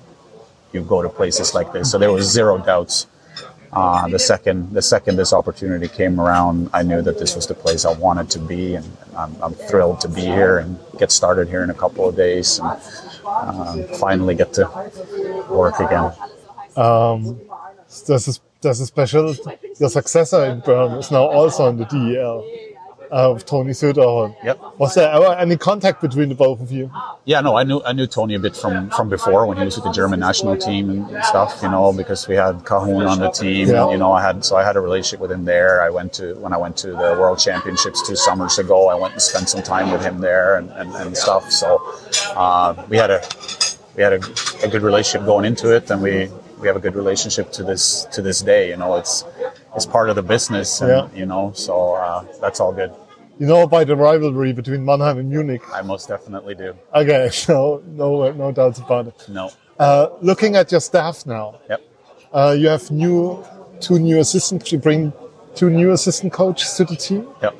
you 0.72 0.82
go 0.82 1.02
to 1.02 1.10
places 1.10 1.54
like 1.54 1.74
this. 1.74 1.92
So 1.92 1.98
there 1.98 2.12
was 2.12 2.32
zero 2.32 2.58
doubts. 2.58 3.08
Uh, 3.74 4.08
the 4.10 4.20
second 4.20 4.74
the 4.74 4.82
second 4.82 5.16
this 5.16 5.32
opportunity 5.32 5.88
came 5.88 6.20
around, 6.20 6.70
I 6.74 6.84
knew 6.84 7.02
that 7.02 7.18
this 7.18 7.36
was 7.36 7.48
the 7.48 7.54
place 7.54 7.86
I 7.86 7.94
wanted 7.94 8.30
to 8.32 8.40
be, 8.40 8.76
and 8.76 8.86
I'm, 9.16 9.36
I'm 9.42 9.54
thrilled 9.54 10.02
to 10.02 10.10
be 10.10 10.22
here 10.22 10.60
and 10.60 10.78
get 11.00 11.12
started 11.12 11.48
here 11.48 11.64
in 11.64 11.70
a 11.70 11.74
couple 11.74 12.08
of 12.08 12.16
days 12.16 12.60
and 12.60 12.68
uh, 13.26 13.84
finally 13.98 14.36
get 14.36 14.52
to 14.54 14.66
work 15.50 15.80
again. 15.80 16.12
Um, 16.76 17.40
there's 18.08 18.28
a, 18.28 18.34
there's 18.62 18.82
a 18.82 18.86
special. 18.86 19.36
Your 19.80 19.90
successor 19.90 20.46
in 20.46 20.60
Bern 20.60 20.92
is 20.94 21.10
now 21.10 21.24
also 21.24 21.70
in 21.70 21.78
the 21.78 21.86
DEL 21.86 22.46
of 23.12 23.46
Tony 23.46 23.72
Söderholm. 23.72 24.36
Yep. 24.44 24.60
Was 24.80 24.96
there 24.96 25.12
ever 25.12 25.34
any 25.36 25.58
contact 25.58 26.02
between 26.02 26.30
the 26.30 26.36
both 26.36 26.62
of 26.62 26.72
you? 26.72 26.90
Yeah, 27.26 27.42
no, 27.42 27.56
I 27.58 27.64
knew 27.64 27.82
I 27.86 27.92
knew 27.94 28.08
Tony 28.08 28.36
a 28.36 28.40
bit 28.40 28.56
from 28.56 28.90
from 28.90 29.10
before 29.10 29.46
when 29.46 29.58
he 29.58 29.66
was 29.66 29.76
with 29.76 29.84
the 29.86 29.92
German 29.92 30.20
national 30.20 30.58
team 30.58 30.90
and 30.90 31.24
stuff. 31.26 31.60
You 31.62 31.70
know, 31.70 31.92
because 31.94 32.28
we 32.28 32.36
had 32.36 32.56
Kahun 32.64 33.08
on 33.08 33.20
the 33.20 33.30
team. 33.30 33.68
Yeah. 33.68 33.84
And, 33.84 33.92
you 33.92 33.98
know, 33.98 34.12
I 34.14 34.22
had 34.22 34.46
so 34.46 34.56
I 34.56 34.64
had 34.64 34.76
a 34.78 34.82
relationship 34.82 35.20
with 35.20 35.32
him 35.32 35.46
there. 35.46 35.82
I 35.82 35.90
went 35.90 36.14
to 36.14 36.36
when 36.36 36.54
I 36.54 36.58
went 36.58 36.78
to 36.78 36.88
the 36.88 37.16
World 37.20 37.40
Championships 37.40 38.08
two 38.08 38.16
summers 38.16 38.58
ago. 38.60 38.88
I 38.88 38.96
went 38.96 39.14
and 39.14 39.22
spent 39.22 39.50
some 39.50 39.62
time 39.62 39.92
with 39.92 40.02
him 40.04 40.20
there 40.22 40.56
and 40.58 40.70
and, 40.72 40.90
and 40.96 41.16
stuff. 41.18 41.52
So 41.52 41.68
uh, 42.36 42.86
we 42.90 42.98
had 42.98 43.12
a 43.12 43.22
we 43.96 44.04
had 44.04 44.14
a, 44.14 44.22
a 44.64 44.70
good 44.70 44.84
relationship 44.84 45.26
going 45.26 45.46
into 45.46 45.76
it, 45.76 45.92
and 45.92 46.02
we 46.02 46.30
we 46.62 46.68
have 46.68 46.78
a 46.78 46.80
good 46.80 46.96
relationship 46.96 47.52
to 47.54 47.64
this 47.64 48.06
to 48.14 48.22
this 48.22 48.42
day. 48.42 48.70
You 48.70 48.78
know, 48.78 48.96
it's 48.96 49.26
it's 49.76 49.86
part 49.86 50.10
of 50.10 50.16
the 50.16 50.24
business, 50.24 50.82
and, 50.82 50.90
Yeah. 50.90 51.20
you 51.20 51.26
know, 51.26 51.52
so 51.56 51.94
uh, 51.96 52.24
that's 52.42 52.60
all 52.60 52.74
good. 52.74 52.92
You 53.42 53.48
know 53.48 53.64
about 53.64 53.88
the 53.88 53.96
rivalry 53.96 54.54
between 54.54 54.86
Mannheim 54.86 55.18
and 55.18 55.28
Munich. 55.28 55.64
I 55.74 55.82
most 55.82 56.08
definitely 56.08 56.54
do. 56.54 56.76
Okay, 56.94 57.28
so 57.34 57.82
no, 57.88 58.32
no 58.34 58.52
doubts 58.52 58.78
about 58.78 59.08
it. 59.08 59.26
No. 59.28 59.50
Uh, 59.80 60.10
looking 60.22 60.56
at 60.56 60.72
your 60.72 60.80
staff 60.80 61.26
now, 61.26 61.60
Yep. 61.68 61.82
uh, 62.34 62.56
you 62.56 62.68
have 62.68 62.92
new 62.92 63.44
two 63.80 63.98
new 63.98 64.20
assistants. 64.20 64.72
You 64.72 64.78
bring 64.78 65.12
two 65.56 65.72
new 65.72 65.90
assistant 65.92 66.32
coaches 66.32 66.72
to 66.76 66.84
the 66.86 66.96
team. 66.96 67.28
Yep. 67.42 67.56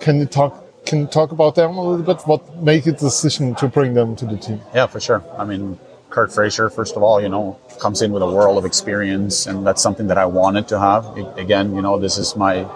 Can 0.00 0.18
you 0.18 0.26
talk? 0.26 0.52
Can 0.86 1.02
you 1.02 1.06
talk 1.06 1.30
about 1.30 1.54
them 1.54 1.76
a 1.76 1.84
little 1.90 2.04
bit? 2.04 2.20
What 2.26 2.42
made 2.60 2.82
the 2.82 2.90
decision 2.90 3.54
to 3.60 3.68
bring 3.68 3.94
them 3.94 4.16
to 4.16 4.26
the 4.26 4.36
team? 4.36 4.60
Yeah, 4.74 4.88
for 4.88 4.98
sure. 4.98 5.22
I 5.38 5.44
mean, 5.44 5.78
Curt 6.10 6.32
Fraser, 6.32 6.68
first 6.68 6.96
of 6.96 7.04
all, 7.04 7.22
you 7.22 7.28
know, 7.28 7.56
comes 7.78 8.02
in 8.02 8.10
with 8.10 8.24
a 8.24 8.30
world 8.38 8.58
of 8.58 8.64
experience, 8.64 9.46
and 9.46 9.64
that's 9.64 9.82
something 9.82 10.08
that 10.08 10.18
I 10.18 10.26
wanted 10.26 10.66
to 10.66 10.80
have. 10.80 11.16
Again, 11.38 11.76
you 11.76 11.80
know, 11.80 11.96
this 12.00 12.18
is 12.18 12.34
my 12.34 12.66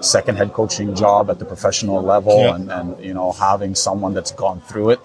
second 0.00 0.36
head 0.36 0.52
coaching 0.52 0.94
job 0.94 1.30
at 1.30 1.38
the 1.38 1.44
professional 1.44 2.02
level, 2.02 2.38
Yeah. 2.40 2.54
and, 2.54 2.70
and, 2.70 3.04
you 3.04 3.14
know, 3.14 3.32
having 3.32 3.74
someone 3.74 4.14
that's 4.14 4.32
gone 4.32 4.60
through 4.60 4.90
it 4.90 5.00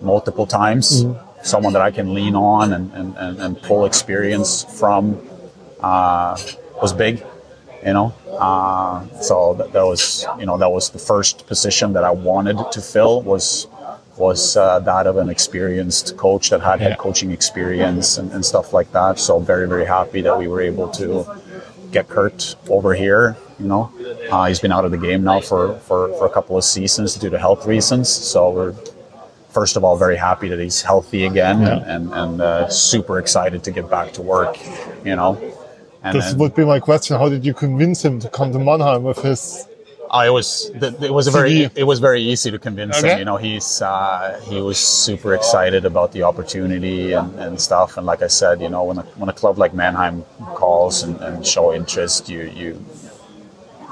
multiple 0.00 0.46
times, 0.46 1.04
someone 1.42 1.72
that 1.72 1.82
I 1.82 1.90
can 1.90 2.14
lean 2.14 2.34
on 2.34 2.72
and, 2.72 2.92
and, 2.94 3.16
and, 3.16 3.40
and 3.40 3.62
pull 3.62 3.84
experience 3.84 4.64
from 4.64 5.20
uh, 5.80 6.36
was 6.80 6.92
big, 6.92 7.22
you 7.84 7.92
know. 7.92 8.12
Uh, 8.38 9.06
so 9.20 9.54
that, 9.54 9.72
that 9.72 9.82
was, 9.84 10.26
you 10.38 10.46
know, 10.46 10.56
that 10.58 10.70
was 10.70 10.90
the 10.90 10.98
first 10.98 11.46
position 11.46 11.92
that 11.94 12.04
I 12.04 12.10
wanted 12.10 12.58
to 12.72 12.80
fill 12.80 13.22
was 13.22 13.66
was 14.16 14.54
uh, 14.54 14.78
that 14.80 15.06
of 15.06 15.16
an 15.16 15.30
experienced 15.30 16.14
coach 16.18 16.50
that 16.50 16.60
had 16.60 16.78
Yeah. 16.80 16.90
head 16.90 16.98
coaching 16.98 17.30
experience 17.30 18.18
and, 18.18 18.30
and 18.32 18.44
stuff 18.44 18.74
like 18.74 18.92
that. 18.92 19.18
So 19.18 19.38
very 19.38 19.66
very 19.66 19.86
happy 19.86 20.20
that 20.22 20.36
we 20.38 20.46
were 20.46 20.60
able 20.60 20.88
to 21.00 21.24
get 21.90 22.08
Curt 22.08 22.54
over 22.68 22.92
here. 22.94 23.36
You 23.60 23.66
know, 23.68 23.92
uh, 24.30 24.46
he's 24.46 24.60
been 24.60 24.72
out 24.72 24.84
of 24.84 24.90
the 24.90 24.98
game 24.98 25.22
now 25.24 25.40
for, 25.40 25.78
for, 25.80 26.08
for 26.18 26.26
a 26.26 26.30
couple 26.30 26.56
of 26.56 26.64
seasons 26.64 27.14
due 27.16 27.30
to 27.30 27.38
health 27.38 27.66
reasons. 27.66 28.08
So 28.08 28.50
we're 28.50 28.74
first 29.50 29.76
of 29.76 29.84
all 29.84 29.96
very 29.96 30.16
happy 30.16 30.48
that 30.48 30.58
he's 30.60 30.80
healthy 30.80 31.26
again 31.26 31.60
Yeah. 31.60 31.82
and, 31.94 32.12
and 32.14 32.40
uh, 32.40 32.68
super 32.68 33.18
excited 33.18 33.62
to 33.64 33.70
get 33.70 33.90
back 33.90 34.12
to 34.14 34.22
work. 34.22 34.56
You 35.04 35.16
know, 35.16 35.32
and 36.02 36.16
This 36.16 36.30
then- 36.30 36.38
would 36.38 36.54
be 36.54 36.64
my 36.64 36.80
question. 36.80 37.18
How 37.18 37.28
did 37.28 37.44
you 37.44 37.52
convince 37.52 38.02
him 38.04 38.18
to 38.20 38.28
come 38.30 38.52
to 38.52 38.58
Mannheim 38.58 39.02
with 39.02 39.18
his? 39.18 39.66
It 40.12 40.32
was 40.32 40.72
it 41.02 41.12
was 41.12 41.28
a 41.28 41.30
very 41.30 41.70
it 41.76 41.84
was 41.84 42.00
very 42.00 42.20
easy 42.20 42.50
to 42.50 42.58
convince 42.58 42.98
Okay. 42.98 43.12
him. 43.12 43.18
You 43.20 43.24
know, 43.26 43.36
he's 43.36 43.80
uh, 43.80 44.40
he 44.48 44.60
was 44.60 44.76
super 44.78 45.34
excited 45.34 45.84
about 45.84 46.10
the 46.10 46.24
opportunity 46.24 47.12
and, 47.12 47.32
and 47.38 47.60
stuff. 47.60 47.96
And 47.96 48.04
like 48.06 48.20
I 48.20 48.26
said, 48.26 48.60
you 48.60 48.68
know, 48.68 48.82
when 48.82 48.98
a 48.98 49.02
when 49.20 49.28
a 49.28 49.32
club 49.32 49.56
like 49.58 49.72
Mannheim 49.72 50.24
calls 50.56 51.04
and, 51.04 51.14
and 51.20 51.46
show 51.46 51.72
interest, 51.72 52.28
you 52.28 52.40
you. 52.60 52.84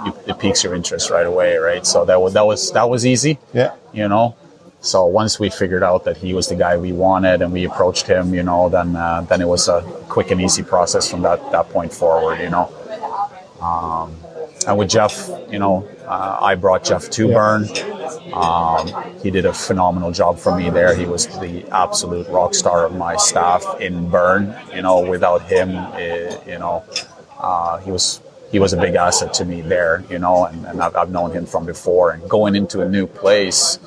You, 0.04 0.14
it 0.26 0.38
piques 0.38 0.62
your 0.64 0.74
interest 0.74 1.10
right 1.10 1.26
away, 1.26 1.56
right? 1.56 1.84
So 1.86 2.04
that 2.04 2.20
was 2.20 2.32
that 2.34 2.46
was 2.46 2.72
that 2.72 2.88
was 2.88 3.04
easy, 3.06 3.38
Yeah. 3.52 3.74
you 3.92 4.08
know. 4.08 4.36
So 4.80 5.06
once 5.06 5.40
we 5.40 5.50
figured 5.50 5.82
out 5.82 6.04
that 6.04 6.16
he 6.18 6.34
was 6.34 6.46
the 6.48 6.54
guy 6.54 6.76
we 6.76 6.92
wanted 6.92 7.42
and 7.42 7.52
we 7.52 7.64
approached 7.64 8.06
him, 8.06 8.32
you 8.32 8.44
know, 8.44 8.68
then 8.68 8.94
uh, 8.94 9.22
then 9.22 9.40
it 9.40 9.48
was 9.48 9.68
a 9.68 9.82
quick 10.08 10.30
and 10.30 10.40
easy 10.40 10.62
process 10.62 11.10
from 11.10 11.22
that 11.22 11.40
that 11.52 11.68
point 11.70 11.92
forward, 11.92 12.38
you 12.40 12.50
know. 12.50 12.72
Um, 13.60 14.14
and 14.66 14.78
with 14.78 14.88
Jeff, 14.90 15.28
you 15.50 15.58
know, 15.58 15.88
uh, 16.06 16.38
I 16.40 16.54
brought 16.54 16.84
Jeff 16.84 17.10
to 17.10 17.28
Yeah. 17.28 17.34
Bern. 17.34 17.68
Um, 18.32 18.88
he 19.22 19.30
did 19.30 19.46
a 19.46 19.52
phenomenal 19.52 20.12
job 20.12 20.38
for 20.38 20.54
me 20.56 20.70
there. 20.70 20.94
He 20.94 21.06
was 21.06 21.26
the 21.26 21.64
absolute 21.72 22.28
rock 22.28 22.54
star 22.54 22.84
of 22.84 22.94
my 22.94 23.16
staff 23.16 23.64
in 23.80 24.08
Bern. 24.10 24.54
You 24.74 24.82
know, 24.82 25.00
without 25.00 25.42
him, 25.42 25.70
eh, 25.94 26.36
you 26.46 26.58
know, 26.58 26.84
uh, 27.38 27.78
he 27.78 27.90
was 27.90 28.20
he 28.50 28.58
was 28.58 28.72
a 28.72 28.76
big 28.76 28.94
asset 28.94 29.32
to 29.34 29.44
me 29.44 29.60
there. 29.60 30.04
You 30.10 30.18
know, 30.18 30.46
and, 30.46 30.64
and 30.66 30.82
I've, 30.82 30.96
I've 30.96 31.10
known 31.10 31.30
him 31.32 31.46
from 31.46 31.66
before. 31.66 32.10
And 32.12 32.28
going 32.28 32.54
into 32.56 32.80
a 32.82 32.88
new 32.88 33.06
place, 33.06 33.78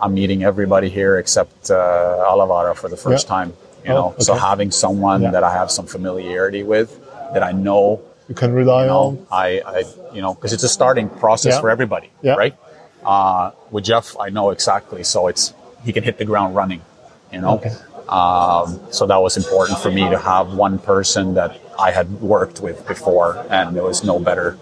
I'm 0.00 0.14
meeting 0.14 0.42
everybody 0.44 0.88
here 0.88 1.18
except 1.18 1.70
uh, 1.70 1.74
Alavaara 2.30 2.76
for 2.76 2.88
the 2.88 2.96
first 2.96 3.26
Yeah. 3.26 3.34
time. 3.36 3.52
You 3.84 3.92
Oh, 3.92 3.94
know, 3.94 4.14
so 4.18 4.34
having 4.34 4.70
someone 4.72 5.22
Yeah. 5.22 5.30
that 5.30 5.44
I 5.44 5.52
have 5.52 5.70
some 5.70 5.86
familiarity 5.86 6.64
with, 6.64 6.98
that 7.34 7.42
I 7.44 7.52
know 7.52 8.00
You 8.28 8.34
can 8.34 8.52
rely 8.52 8.82
you 8.82 8.86
know, 8.88 8.98
on. 8.98 9.26
I, 9.30 9.62
I 9.64 9.84
you 10.12 10.20
know, 10.20 10.34
because 10.34 10.52
it's 10.52 10.64
a 10.64 10.68
starting 10.68 11.08
process 11.08 11.54
Yeah. 11.54 11.60
for 11.60 11.70
everybody, 11.70 12.10
Yeah. 12.20 12.34
right? 12.34 12.54
Uh, 13.04 13.52
with 13.70 13.84
Jeff, 13.84 14.16
I 14.18 14.30
know 14.30 14.50
exactly, 14.50 15.04
so 15.04 15.28
it's 15.28 15.54
he 15.84 15.92
can 15.92 16.02
hit 16.02 16.18
the 16.18 16.24
ground 16.24 16.56
running, 16.56 16.82
you 17.32 17.40
know. 17.40 17.54
Okay. 17.62 17.70
Um, 18.08 18.80
so 18.90 19.06
that 19.06 19.18
was 19.22 19.36
important 19.36 19.78
for 19.78 19.90
me 19.92 20.08
to 20.10 20.18
have 20.18 20.54
one 20.54 20.78
person 20.80 21.34
that 21.34 21.50
I 21.78 21.90
had 21.90 22.20
worked 22.20 22.60
with 22.60 22.86
before, 22.86 23.44
and 23.50 23.76
there 23.76 23.82
was 23.82 24.04
no 24.04 24.18
better 24.18 24.58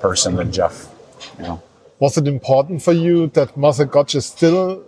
person 0.00 0.36
than 0.36 0.52
Jeff, 0.52 0.88
you 1.38 1.44
know. 1.44 1.62
Was 1.98 2.16
it 2.16 2.26
important 2.26 2.82
for 2.82 2.92
you 2.92 3.26
that 3.28 3.56
Marcel 3.56 3.86
Goc 3.86 4.14
is 4.14 4.26
still 4.26 4.82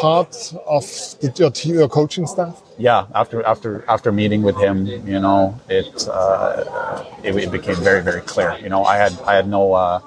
part 0.00 0.52
of 0.66 0.84
the, 1.20 1.32
your, 1.36 1.50
team, 1.50 1.74
your 1.74 1.88
coaching 1.88 2.26
staff? 2.26 2.62
yeah, 2.78 3.06
after 3.14 3.42
after 3.44 3.84
after 3.88 4.10
meeting 4.12 4.42
with 4.42 4.56
him, 4.56 4.86
you 4.86 5.20
know, 5.20 5.58
it 5.68 6.08
uh, 6.08 7.04
it, 7.22 7.36
it 7.36 7.50
became 7.50 7.76
very 7.76 8.02
very 8.02 8.20
clear. 8.22 8.56
You 8.58 8.68
know, 8.68 8.84
I 8.84 8.96
had 8.96 9.12
I 9.22 9.34
had 9.34 9.48
no 9.48 9.72
uh, 9.72 10.00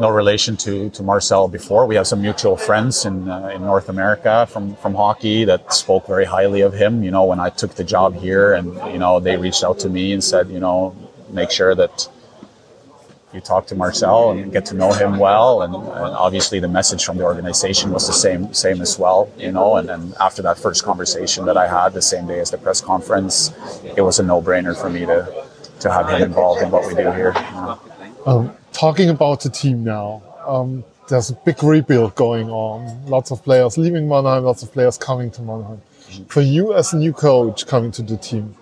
no 0.00 0.10
relation 0.10 0.56
to 0.56 0.90
to 0.90 1.02
Marcel 1.02 1.46
before. 1.48 1.86
We 1.86 1.94
have 1.96 2.06
some 2.06 2.22
mutual 2.22 2.56
friends 2.56 3.04
in 3.04 3.28
uh, 3.28 3.54
in 3.54 3.60
North 3.62 3.88
America 3.88 4.46
from 4.52 4.74
from 4.76 4.94
hockey 4.94 5.44
that 5.44 5.72
spoke 5.72 6.06
very 6.06 6.24
highly 6.24 6.62
of 6.62 6.72
him. 6.72 7.02
You 7.02 7.10
know, 7.10 7.24
when 7.24 7.38
I 7.38 7.50
took 7.50 7.74
the 7.74 7.84
job 7.84 8.14
here, 8.14 8.54
and 8.54 8.74
you 8.92 8.98
know, 8.98 9.20
they 9.20 9.36
reached 9.36 9.62
out 9.62 9.78
to 9.80 9.88
me 9.88 10.12
and 10.12 10.22
said, 10.24 10.48
you 10.48 10.60
know, 10.60 10.96
make 11.30 11.50
sure 11.50 11.74
that 11.74 12.08
you 13.32 13.40
talk 13.40 13.66
to 13.68 13.76
Marcel 13.76 14.32
and 14.32 14.50
get 14.50 14.64
to 14.66 14.74
know 14.74 14.92
him 14.92 15.18
well. 15.18 15.62
And, 15.62 15.72
and 15.74 16.14
obviously, 16.26 16.58
the 16.58 16.68
message 16.68 17.04
from 17.04 17.16
the 17.18 17.24
organization 17.24 17.92
was 17.92 18.06
the 18.06 18.12
same, 18.12 18.52
same 18.52 18.80
as 18.80 18.98
well. 18.98 19.30
You 19.38 19.52
know, 19.52 19.76
and 19.76 19.88
then 19.88 20.14
after 20.18 20.42
that 20.42 20.58
first 20.58 20.82
conversation 20.82 21.44
that 21.44 21.56
I 21.56 21.68
had 21.68 21.92
the 21.92 22.02
same 22.02 22.26
day 22.26 22.40
as 22.40 22.50
the 22.50 22.58
press 22.58 22.80
conference, 22.80 23.52
it 23.96 24.02
was 24.02 24.18
a 24.18 24.24
no-brainer 24.24 24.74
for 24.80 24.90
me 24.90 25.06
to 25.06 25.18
to 25.80 25.90
have 25.90 26.08
him 26.10 26.22
involved 26.22 26.62
in 26.62 26.70
what 26.70 26.86
we 26.86 26.94
do 26.94 27.10
here. 27.12 27.32
you. 27.36 27.76
Um, 28.26 28.56
talking 28.72 29.10
about 29.10 29.40
the 29.42 29.50
team 29.50 29.84
now, 29.84 30.22
um, 30.46 30.84
there's 31.08 31.30
a 31.30 31.34
big 31.34 31.62
rebuild 31.62 32.14
going 32.14 32.48
on. 32.50 33.06
Lots 33.06 33.30
of 33.30 33.42
players 33.42 33.76
leaving 33.76 34.08
Mannheim, 34.08 34.44
lots 34.44 34.62
of 34.62 34.72
players 34.72 34.96
coming 34.96 35.30
to 35.32 35.42
Mannheim. 35.42 35.80
For 36.28 36.40
you 36.40 36.74
as 36.74 36.92
a 36.92 36.96
new 36.96 37.12
coach 37.12 37.66
coming 37.66 37.90
to 37.92 38.02
the 38.02 38.16
team, 38.16 38.54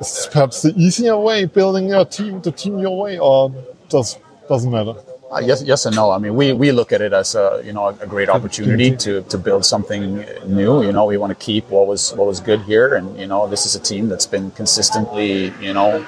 is 0.00 0.14
this 0.14 0.26
perhaps 0.26 0.62
the 0.62 0.74
easier 0.76 1.16
way 1.16 1.44
building 1.44 1.88
your 1.88 2.04
team, 2.04 2.40
the 2.40 2.52
team 2.52 2.78
your 2.78 2.98
way, 2.98 3.18
or 3.18 3.52
does 3.88 4.18
doesn't 4.48 4.70
matter? 4.70 4.94
Uh, 5.30 5.38
yes, 5.38 5.62
yes 5.62 5.86
and 5.86 5.94
no. 5.94 6.10
I 6.10 6.18
mean, 6.18 6.34
we, 6.34 6.52
we 6.52 6.72
look 6.72 6.90
at 6.90 7.00
it 7.00 7.12
as 7.12 7.36
a 7.36 7.62
you 7.64 7.72
know 7.72 7.88
a 7.88 8.06
great 8.06 8.28
opportunity 8.28 8.96
to, 8.96 9.22
to 9.22 9.38
build 9.38 9.64
something 9.64 10.24
new. 10.44 10.82
You 10.82 10.90
know, 10.90 11.04
we 11.04 11.16
want 11.18 11.30
to 11.30 11.44
keep 11.44 11.68
what 11.68 11.86
was 11.86 12.12
what 12.14 12.26
was 12.26 12.40
good 12.40 12.60
here, 12.62 12.96
and 12.96 13.18
you 13.18 13.26
know, 13.28 13.46
this 13.46 13.64
is 13.64 13.74
a 13.76 13.80
team 13.80 14.08
that's 14.08 14.26
been 14.26 14.50
consistently 14.52 15.52
you 15.60 15.72
know 15.72 16.04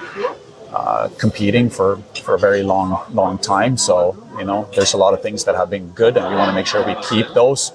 uh, 0.73 1.09
competing 1.19 1.69
for, 1.69 1.97
for 2.23 2.35
a 2.35 2.39
very 2.39 2.63
long 2.63 2.99
long 3.13 3.39
time. 3.39 3.77
So 3.77 4.17
you 4.39 4.45
know, 4.45 4.69
there's 4.75 4.95
a 4.95 4.97
lot 4.97 5.13
of 5.15 5.23
things 5.23 5.45
that 5.45 5.55
have 5.55 5.69
been 5.69 5.91
good, 5.91 6.17
and 6.17 6.27
we 6.29 6.35
want 6.35 6.49
to 6.49 6.55
make 6.55 6.67
sure 6.67 6.85
we 6.87 6.95
keep 7.03 7.27
those. 7.35 7.73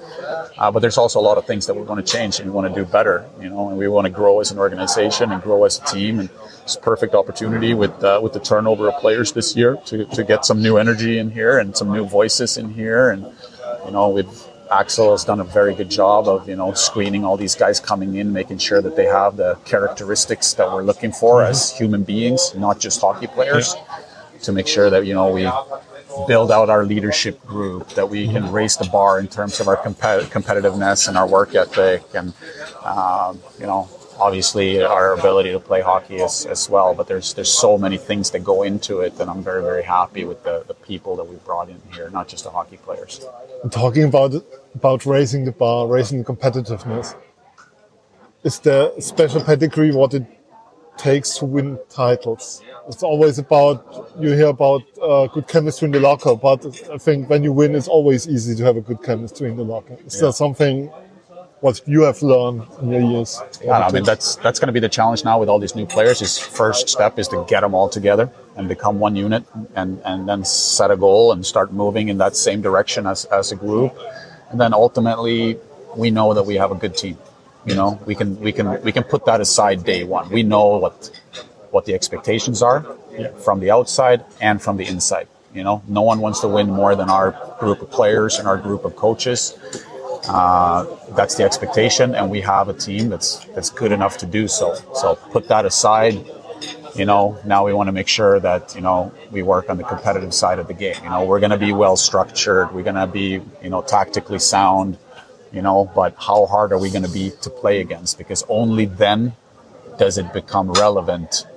Uh, 0.57 0.71
but 0.71 0.79
there's 0.79 0.97
also 0.97 1.19
a 1.19 1.21
lot 1.29 1.38
of 1.38 1.45
things 1.45 1.67
that 1.67 1.75
we 1.75 1.83
want 1.83 2.03
to 2.03 2.12
change 2.12 2.39
and 2.39 2.49
we 2.49 2.55
want 2.55 2.67
to 2.67 2.73
do 2.73 2.86
better. 2.89 3.29
You 3.39 3.49
know, 3.49 3.69
and 3.69 3.77
we 3.77 3.88
want 3.88 4.05
to 4.05 4.10
grow 4.12 4.39
as 4.39 4.51
an 4.51 4.57
organization 4.57 5.31
and 5.31 5.41
grow 5.41 5.63
as 5.65 5.79
a 5.79 5.86
team. 5.86 6.19
And 6.19 6.29
it's 6.63 6.75
a 6.75 6.79
perfect 6.79 7.13
opportunity 7.13 7.73
with 7.73 8.03
uh, 8.03 8.19
with 8.23 8.33
the 8.33 8.39
turnover 8.39 8.89
of 8.89 8.95
players 8.99 9.31
this 9.31 9.55
year 9.55 9.77
to, 9.86 10.05
to 10.05 10.23
get 10.23 10.45
some 10.45 10.62
new 10.62 10.77
energy 10.77 11.19
in 11.19 11.29
here 11.29 11.60
and 11.60 11.77
some 11.77 11.91
new 11.91 12.05
voices 12.05 12.57
in 12.57 12.73
here. 12.73 13.12
And 13.12 13.27
you 13.86 13.91
know, 13.91 14.10
with 14.10 14.49
Axel 14.71 15.12
has 15.12 15.23
done 15.23 15.39
a 15.39 15.43
very 15.43 15.73
good 15.73 15.89
job 15.89 16.27
of 16.27 16.47
you 16.47 16.56
know 16.56 16.73
screening 16.73 17.23
all 17.23 17.38
these 17.38 17.56
guys 17.56 17.80
coming 17.80 18.15
in, 18.15 18.34
making 18.34 18.58
sure 18.58 18.82
that 18.82 18.95
they 18.95 19.06
have 19.06 19.38
the 19.38 19.56
characteristics 19.65 20.53
that 20.53 20.71
we're 20.71 20.84
looking 20.84 21.12
for 21.12 21.43
as 21.43 21.77
human 21.77 22.03
beings, 22.03 22.53
not 22.56 22.80
just 22.80 23.01
hockey 23.01 23.27
players. 23.27 23.75
To 24.43 24.51
make 24.51 24.67
sure 24.67 24.89
that 24.91 25.06
you 25.06 25.15
know 25.15 25.32
we 25.32 25.49
build 26.27 26.51
out 26.51 26.69
our 26.69 26.84
leadership 26.86 27.43
group, 27.45 27.89
that 27.89 28.10
we 28.10 28.27
can 28.27 28.51
raise 28.51 28.77
the 28.77 28.86
bar 28.86 29.19
in 29.19 29.27
terms 29.27 29.60
of 29.60 29.67
our 29.67 29.77
compet- 29.77 30.25
competitiveness 30.25 31.08
and 31.08 31.17
our 31.17 31.27
work 31.27 31.56
ethic, 31.56 32.03
and 32.13 32.34
um, 32.84 33.39
you 33.60 33.65
know, 33.65 33.89
obviously 34.19 34.84
our 34.84 35.13
ability 35.13 35.51
to 35.51 35.60
play 35.60 35.82
hockey 35.82 36.21
as, 36.21 36.45
as 36.45 36.69
well. 36.69 36.93
But 36.93 37.08
there's 37.08 37.34
there's 37.34 37.51
so 37.51 37.77
many 37.77 37.97
things 37.97 38.32
that 38.32 38.43
go 38.43 38.63
into 38.63 39.01
it, 39.01 39.19
and 39.19 39.30
I'm 39.30 39.43
very 39.43 39.62
very 39.62 39.84
happy 39.84 40.23
with 40.25 40.43
the, 40.43 40.63
the 40.67 40.73
people 40.73 41.15
that 41.15 41.23
we 41.23 41.36
brought 41.38 41.69
in 41.69 41.82
here, 41.93 42.10
not 42.10 42.27
just 42.27 42.43
the 42.43 42.49
hockey 42.49 42.77
players. 42.77 43.25
And 43.63 43.71
talking 43.71 44.03
about 44.03 44.34
about 44.75 45.06
raising 45.06 45.45
the 45.45 45.51
bar, 45.51 45.88
raising 45.88 46.19
the 46.19 46.25
competitiveness, 46.25 47.15
is 48.43 48.60
there 48.60 48.91
a 48.97 49.01
special 49.01 49.41
pedigree 49.43 49.91
what 49.91 50.13
it 50.13 50.25
takes 50.97 51.38
to 51.38 51.45
win 51.45 51.80
titles? 51.89 52.62
It's 52.88 53.03
always 53.03 53.38
about 53.38 54.12
you 54.19 54.32
hear 54.32 54.47
about 54.47 54.84
uh, 55.01 55.27
good 55.27 55.47
chemistry 55.47 55.86
in 55.88 55.91
the 55.91 55.99
locker, 55.99 56.36
but 56.36 56.65
I 56.91 56.97
think 56.97 57.30
when 57.30 57.43
you 57.43 57.51
win, 57.51 57.75
it's 57.75 57.88
always 57.88 58.27
easy 58.27 58.56
to 58.56 58.63
have 58.63 58.77
a 58.77 58.82
good 58.82 59.03
chemistry 59.03 59.49
in 59.49 59.58
the 59.58 59.63
locker. 59.63 59.97
Is 60.06 60.19
there 60.19 60.32
something 60.32 60.89
what 61.62 61.82
you 61.88 62.02
have 62.04 62.22
learned 62.22 62.63
in 62.82 62.91
your 62.91 63.02
years? 63.02 63.41
I 63.72 63.91
mean 63.91 64.04
that's 64.04 64.36
that's 64.38 64.60
going 64.60 64.67
to 64.67 64.74
be 64.74 64.80
the 64.80 64.89
challenge 64.89 65.26
now 65.26 65.39
with 65.39 65.50
all 65.50 65.60
these 65.60 65.76
new 65.76 65.86
players. 65.86 66.22
Is 66.22 66.38
first 66.38 66.89
step 66.89 67.17
is 67.17 67.28
to 67.30 67.46
get 67.48 67.62
them 67.62 67.74
all 67.74 67.89
together 67.89 68.30
and 68.56 68.67
become 68.67 69.00
one 69.00 69.15
unit, 69.15 69.43
and 69.76 70.02
and 70.06 70.28
then 70.30 70.46
set 70.46 70.91
a 70.91 70.98
goal 70.98 71.32
and 71.32 71.46
start 71.46 71.74
moving 71.74 72.10
in 72.10 72.17
that 72.20 72.36
same 72.36 72.62
direction 72.62 73.08
as 73.08 73.26
as 73.26 73.52
a 73.52 73.56
group, 73.56 73.98
and 74.50 74.60
then 74.60 74.74
ultimately 74.74 75.58
we 75.96 76.12
know 76.12 76.34
that 76.34 76.43
we 76.43 76.56
have 76.56 76.72
a 76.72 76.76
good 76.76 76.96
team. 76.96 77.17
You 77.65 77.76
know, 77.76 78.00
we 78.06 78.15
can 78.15 78.39
we 78.39 78.52
can 78.52 78.82
we 78.84 78.91
can 78.91 79.04
put 79.04 79.26
that 79.26 79.41
aside 79.41 79.84
day 79.84 80.04
one. 80.04 80.30
We 80.30 80.43
know 80.43 80.78
what 80.78 81.12
what 81.72 81.86
the 81.86 81.93
expectations 81.93 82.62
are 82.62 82.86
yeah. 83.12 83.32
from 83.46 83.60
the 83.60 83.72
outside 83.72 84.24
and 84.39 84.62
from 84.62 84.78
the 84.78 84.86
inside. 84.86 85.28
You 85.54 85.63
know, 85.63 85.82
no 85.88 86.02
one 86.02 86.20
wants 86.20 86.39
to 86.41 86.48
win 86.48 86.70
more 86.70 86.96
than 86.96 87.10
our 87.10 87.56
group 87.60 87.82
of 87.82 87.89
players 87.89 88.38
and 88.38 88.48
our 88.48 88.58
group 88.58 88.86
of 88.86 88.96
coaches. 88.96 89.58
Uh, 90.27 90.86
that's 91.15 91.36
the 91.36 91.43
expectation, 91.43 92.15
and 92.15 92.30
we 92.30 92.41
have 92.41 92.69
a 92.69 92.73
team 92.73 93.10
that's 93.10 93.45
that's 93.56 93.69
good 93.69 93.91
enough 93.91 94.17
to 94.17 94.25
do 94.25 94.47
so. 94.47 94.75
So 94.93 95.15
put 95.15 95.47
that 95.49 95.65
aside. 95.65 96.25
You 96.95 97.06
know, 97.06 97.38
now 97.45 97.65
we 97.65 97.73
want 97.73 97.88
to 97.88 97.91
make 97.91 98.08
sure 98.08 98.39
that 98.39 98.75
you 98.75 98.82
know 98.82 99.13
we 99.32 99.43
work 99.43 99.69
on 99.69 99.77
the 99.77 99.84
competitive 99.84 100.34
side 100.34 100.60
of 100.60 100.67
the 100.67 100.73
game. 100.73 100.95
You 101.03 101.10
know, 101.10 101.25
we're 101.25 101.39
going 101.39 101.51
to 101.51 101.58
be 101.58 101.73
well 101.73 101.95
structured. 101.95 102.73
We're 102.73 102.84
going 102.84 102.95
to 102.95 103.08
be 103.08 103.41
you 103.63 103.69
know 103.69 103.82
tactically 103.82 104.39
sound. 104.39 104.97
You 105.53 105.62
know, 105.62 105.89
but 105.95 106.15
how 106.17 106.45
hard 106.45 106.71
are 106.73 106.77
we 106.80 106.89
going 106.89 107.06
to 107.06 107.12
be 107.12 107.32
to 107.41 107.49
play 107.49 107.80
against? 107.80 108.17
Because 108.17 108.43
only 108.49 108.86
then 108.86 109.34
does 109.97 110.17
it 110.17 110.34
become 110.34 110.71
relevant 110.71 111.47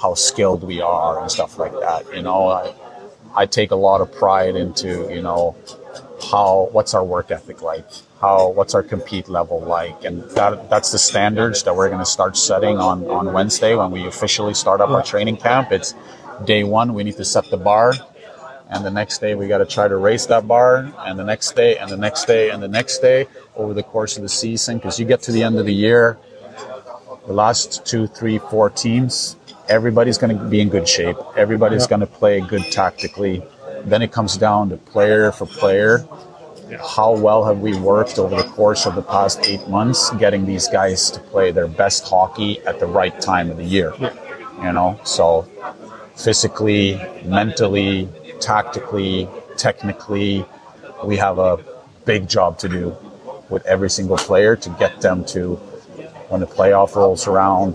how 0.00 0.14
skilled 0.14 0.64
we 0.64 0.80
are 0.80 1.20
and 1.20 1.30
stuff 1.30 1.58
like 1.58 1.72
that. 1.72 2.12
You 2.14 2.22
know, 2.22 2.48
I, 2.48 2.74
I 3.36 3.46
take 3.46 3.70
a 3.70 3.76
lot 3.76 4.00
of 4.00 4.12
pride 4.12 4.56
into 4.56 5.12
you 5.14 5.22
know 5.22 5.56
how 6.30 6.68
what's 6.72 6.94
our 6.94 7.04
work 7.04 7.30
ethic 7.30 7.62
like? 7.62 7.86
How 8.20 8.50
what's 8.50 8.74
our 8.74 8.82
compete 8.82 9.28
level 9.28 9.60
like? 9.60 10.04
And 10.04 10.22
that 10.30 10.70
that's 10.70 10.92
the 10.92 10.98
standards 10.98 11.62
that 11.64 11.74
we're 11.74 11.88
going 11.88 12.00
to 12.00 12.12
start 12.18 12.36
setting 12.36 12.78
on 12.78 13.08
on 13.08 13.32
wednesday 13.32 13.74
when 13.74 13.90
we 13.90 14.06
officially 14.06 14.54
start 14.54 14.80
up 14.80 14.90
our 14.90 15.02
training 15.02 15.36
camp. 15.36 15.72
It's 15.72 15.94
day 16.44 16.64
one 16.64 16.94
we 16.94 17.04
need 17.04 17.16
to 17.16 17.24
set 17.24 17.50
the 17.50 17.56
bar 17.56 17.94
and 18.70 18.84
the 18.84 18.90
next 18.90 19.18
day 19.18 19.34
we 19.34 19.46
got 19.46 19.58
to 19.58 19.66
try 19.66 19.88
to 19.88 19.96
raise 19.96 20.26
that 20.28 20.48
bar 20.48 20.90
and 21.00 21.18
the 21.18 21.24
next 21.24 21.54
day 21.54 21.76
and 21.76 21.90
the 21.90 21.96
next 21.96 22.24
day 22.24 22.50
and 22.50 22.62
the 22.62 22.68
next 22.68 23.00
day 23.00 23.26
over 23.56 23.74
the 23.74 23.82
course 23.82 24.16
of 24.16 24.22
the 24.22 24.28
season 24.28 24.78
because 24.78 24.98
you 24.98 25.04
get 25.04 25.20
to 25.20 25.32
the 25.32 25.42
end 25.42 25.58
of 25.58 25.66
the 25.66 25.74
year 25.74 26.18
the 27.26 27.32
last 27.32 27.84
two 27.84 28.06
three 28.06 28.38
four 28.38 28.70
teams 28.70 29.36
everybody's 29.70 30.18
going 30.18 30.36
to 30.36 30.44
be 30.44 30.60
in 30.60 30.68
good 30.68 30.86
shape. 30.86 31.16
Everybody's 31.36 31.86
going 31.86 32.00
to 32.00 32.06
play 32.06 32.40
good 32.40 32.70
tactically 32.72 33.42
then 33.84 34.02
it 34.02 34.12
comes 34.12 34.36
down 34.36 34.70
to 34.70 34.76
player 34.76 35.32
for 35.32 35.46
player. 35.46 36.06
How 36.96 37.16
well 37.16 37.44
have 37.44 37.58
we 37.58 37.76
worked 37.78 38.18
over 38.18 38.36
the 38.36 38.48
course 38.48 38.86
of 38.86 38.94
the 38.94 39.02
past 39.02 39.40
eight 39.44 39.66
months 39.68 40.10
getting 40.12 40.46
these 40.46 40.68
guys 40.68 41.10
to 41.10 41.20
play 41.20 41.50
their 41.50 41.66
best 41.66 42.08
hockey 42.08 42.60
at 42.60 42.78
the 42.78 42.86
right 42.86 43.20
time 43.20 43.50
of 43.50 43.56
the 43.56 43.64
year? 43.64 43.92
You 44.62 44.72
know, 44.72 45.00
so 45.04 45.48
physically, 46.14 47.00
mentally, 47.24 48.08
tactically, 48.40 49.28
technically, 49.56 50.44
we 51.04 51.16
have 51.16 51.38
a 51.38 51.58
big 52.04 52.28
job 52.28 52.58
to 52.58 52.68
do 52.68 52.96
with 53.48 53.64
every 53.66 53.90
single 53.90 54.16
player 54.16 54.54
to 54.56 54.70
get 54.78 55.00
them 55.00 55.24
to, 55.24 55.56
when 56.28 56.40
the 56.40 56.46
playoff 56.46 56.94
rolls 56.94 57.26
around, 57.26 57.74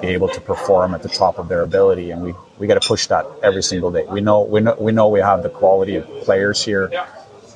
be 0.00 0.08
able 0.08 0.28
to 0.28 0.40
perform 0.40 0.94
at 0.94 1.02
the 1.02 1.08
top 1.08 1.38
of 1.38 1.48
their 1.48 1.62
ability. 1.62 2.10
And 2.10 2.22
we, 2.22 2.34
we 2.58 2.66
got 2.66 2.80
to 2.80 2.86
push 2.86 3.06
that 3.08 3.26
every 3.42 3.62
single 3.62 3.90
day. 3.90 4.04
We 4.08 4.20
know, 4.20 4.42
we 4.42 4.60
know, 4.60 4.76
we 4.78 4.92
know 4.92 5.08
we 5.08 5.20
have 5.20 5.42
the 5.42 5.50
quality 5.50 5.96
of 5.96 6.06
players 6.22 6.64
here. 6.64 6.90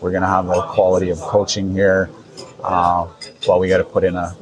We're 0.01 0.11
going 0.11 0.23
to 0.23 0.29
have 0.29 0.47
the 0.47 0.61
quality 0.63 1.11
of 1.11 1.19
coaching 1.19 1.73
here. 1.73 2.11
Uh, 2.63 3.09
but 3.47 3.61
we 3.61 3.69
got 3.69 3.79
to 3.79 3.85
put 3.85 4.05
in 4.05 4.17
a, 4.17 4.37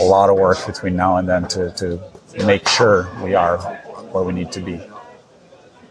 a 0.00 0.04
lot 0.04 0.30
of 0.30 0.36
work 0.36 0.58
between 0.66 0.96
now 0.96 1.16
and 1.18 1.28
then 1.28 1.46
to, 1.48 1.70
to 1.72 2.00
make 2.44 2.66
sure 2.68 3.08
we 3.22 3.34
are 3.34 3.58
where 4.12 4.24
we 4.24 4.32
need 4.32 4.52
to 4.52 4.60
be. 4.60 4.80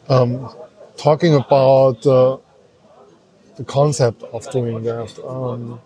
Um, 0.10 0.54
talking 0.98 1.36
about 1.36 2.06
uh, 2.06 2.38
the 3.56 3.64
concept 3.64 4.24
of 4.24 4.50
doing 4.52 4.84
that, 4.84 5.18
um, 5.26 5.80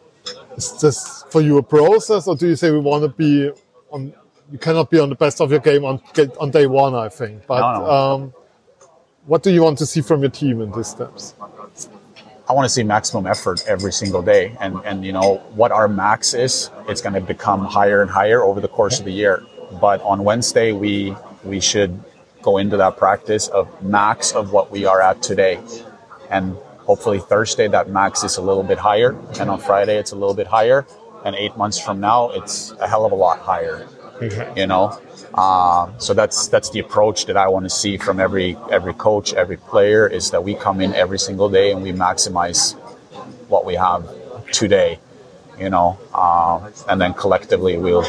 is 0.58 0.80
this 0.82 1.24
for 1.30 1.42
you 1.42 1.58
a 1.58 1.64
process, 1.64 2.28
or 2.28 2.36
do 2.36 2.48
you 2.48 2.56
say 2.56 2.72
we 2.72 2.80
want 2.80 3.04
to 3.04 3.10
be 3.10 3.52
on 3.92 4.14
you 4.52 4.58
cannot 4.58 4.90
be 4.90 5.00
on 5.00 5.10
the 5.10 5.16
best 5.16 5.42
of 5.42 5.52
your 5.52 5.60
game 5.60 5.86
on 5.86 6.02
on 6.40 6.52
day 6.52 6.68
one, 6.68 6.96
I 6.96 7.10
think. 7.10 7.46
But 7.48 7.60
no, 7.60 7.86
no. 7.86 7.92
Um, 7.92 8.34
what 9.26 9.44
do 9.44 9.52
you 9.52 9.62
want 9.64 9.78
to 9.80 9.86
see 9.86 10.02
from 10.02 10.22
your 10.22 10.32
team 10.32 10.62
in 10.62 10.72
these 10.72 10.88
steps? 10.88 11.36
I 12.50 12.54
want 12.54 12.66
to 12.66 12.70
see 12.70 12.82
maximum 12.82 13.28
effort 13.28 13.64
every 13.68 13.94
single 13.94 14.24
day, 14.24 14.58
and 14.60 14.82
and 14.86 15.06
you 15.06 15.12
know 15.12 15.36
what 15.54 15.72
our 15.72 15.88
max 15.88 16.34
is. 16.34 16.72
It's 16.88 17.02
going 17.02 17.14
to 17.14 17.22
become 17.22 17.64
higher 17.64 18.02
and 18.02 18.10
higher 18.10 18.42
over 18.42 18.60
the 18.60 18.68
course 18.68 19.00
of 19.00 19.06
the 19.06 19.14
year. 19.14 19.44
But 19.80 20.02
on 20.02 20.24
Wednesday, 20.24 20.72
we 20.72 21.16
we 21.44 21.60
should 21.60 22.04
go 22.42 22.58
into 22.58 22.78
that 22.78 22.98
practice 22.98 23.48
of 23.50 23.68
max 23.84 24.32
of 24.32 24.52
what 24.52 24.72
we 24.72 24.86
are 24.86 25.02
at 25.02 25.22
today, 25.22 25.60
and 26.32 26.56
hopefully 26.80 27.20
Thursday 27.20 27.68
that 27.68 27.90
max 27.90 28.24
is 28.24 28.38
a 28.38 28.42
little 28.42 28.64
bit 28.64 28.80
higher, 28.80 29.16
and 29.40 29.50
on 29.50 29.60
Friday 29.60 29.98
it's 29.98 30.12
a 30.12 30.16
little 30.16 30.34
bit 30.34 30.48
higher, 30.48 30.88
and 31.24 31.36
eight 31.36 31.56
months 31.56 31.78
from 31.80 32.00
now 32.00 32.32
it's 32.32 32.72
a 32.80 32.88
hell 32.88 33.06
of 33.06 33.12
a 33.12 33.16
lot 33.16 33.38
higher. 33.40 33.88
You 34.56 34.68
know, 34.68 35.00
uh, 35.34 35.98
so 35.98 36.14
that's 36.14 36.48
that's 36.48 36.70
the 36.72 36.80
approach 36.80 37.26
that 37.28 37.38
I 37.38 37.48
want 37.48 37.66
to 37.66 37.70
see 37.70 37.98
from 37.98 38.20
every 38.20 38.58
every 38.72 38.94
coach, 38.94 39.34
every 39.34 39.58
player 39.58 40.08
is 40.08 40.32
that 40.32 40.44
we 40.44 40.56
come 40.56 40.82
in 40.82 40.94
every 40.94 41.20
single 41.20 41.50
day 41.50 41.72
and 41.72 41.82
we 41.82 41.92
maximize 41.94 42.74
what 43.48 43.66
we 43.66 43.76
have 43.76 44.04
today. 44.52 45.00
You 45.58 45.70
know, 45.70 45.98
uh, 46.14 46.70
and 46.88 47.00
then 47.02 47.14
collectively 47.14 47.78
we'll 47.78 48.06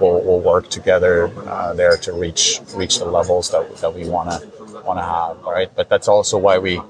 we'll, 0.00 0.20
we'll 0.22 0.40
work 0.40 0.68
together 0.68 1.30
uh, 1.48 1.72
there 1.74 1.96
to 1.96 2.12
reach 2.12 2.60
reach 2.74 2.98
the 2.98 3.04
levels 3.04 3.50
that, 3.50 3.76
that 3.78 3.94
we 3.94 4.08
want 4.08 4.30
to 4.30 4.82
want 4.82 4.98
to 4.98 5.04
have. 5.04 5.42
Right, 5.42 5.70
but 5.74 5.88
that's 5.88 6.08
also 6.08 6.38
why 6.38 6.58
we 6.58 6.80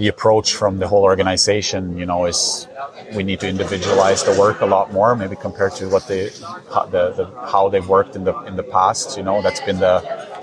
the 0.00 0.08
approach 0.08 0.54
from 0.54 0.78
the 0.78 0.88
whole 0.88 1.02
organization, 1.02 1.98
you 1.98 2.06
know, 2.06 2.24
is 2.24 2.66
we 3.14 3.22
need 3.22 3.38
to 3.38 3.46
individualize 3.46 4.24
the 4.24 4.34
work 4.40 4.62
a 4.62 4.66
lot 4.66 4.90
more, 4.94 5.14
maybe 5.14 5.36
compared 5.36 5.72
to 5.72 5.90
what 5.90 6.08
they, 6.08 6.30
the, 6.94 7.12
the, 7.18 7.26
how 7.52 7.68
they've 7.68 7.86
worked 7.86 8.16
in 8.16 8.24
the 8.24 8.34
in 8.50 8.56
the 8.56 8.62
past. 8.62 9.18
You 9.18 9.24
know, 9.24 9.42
that's 9.42 9.60
been 9.60 9.78
the 9.78 9.96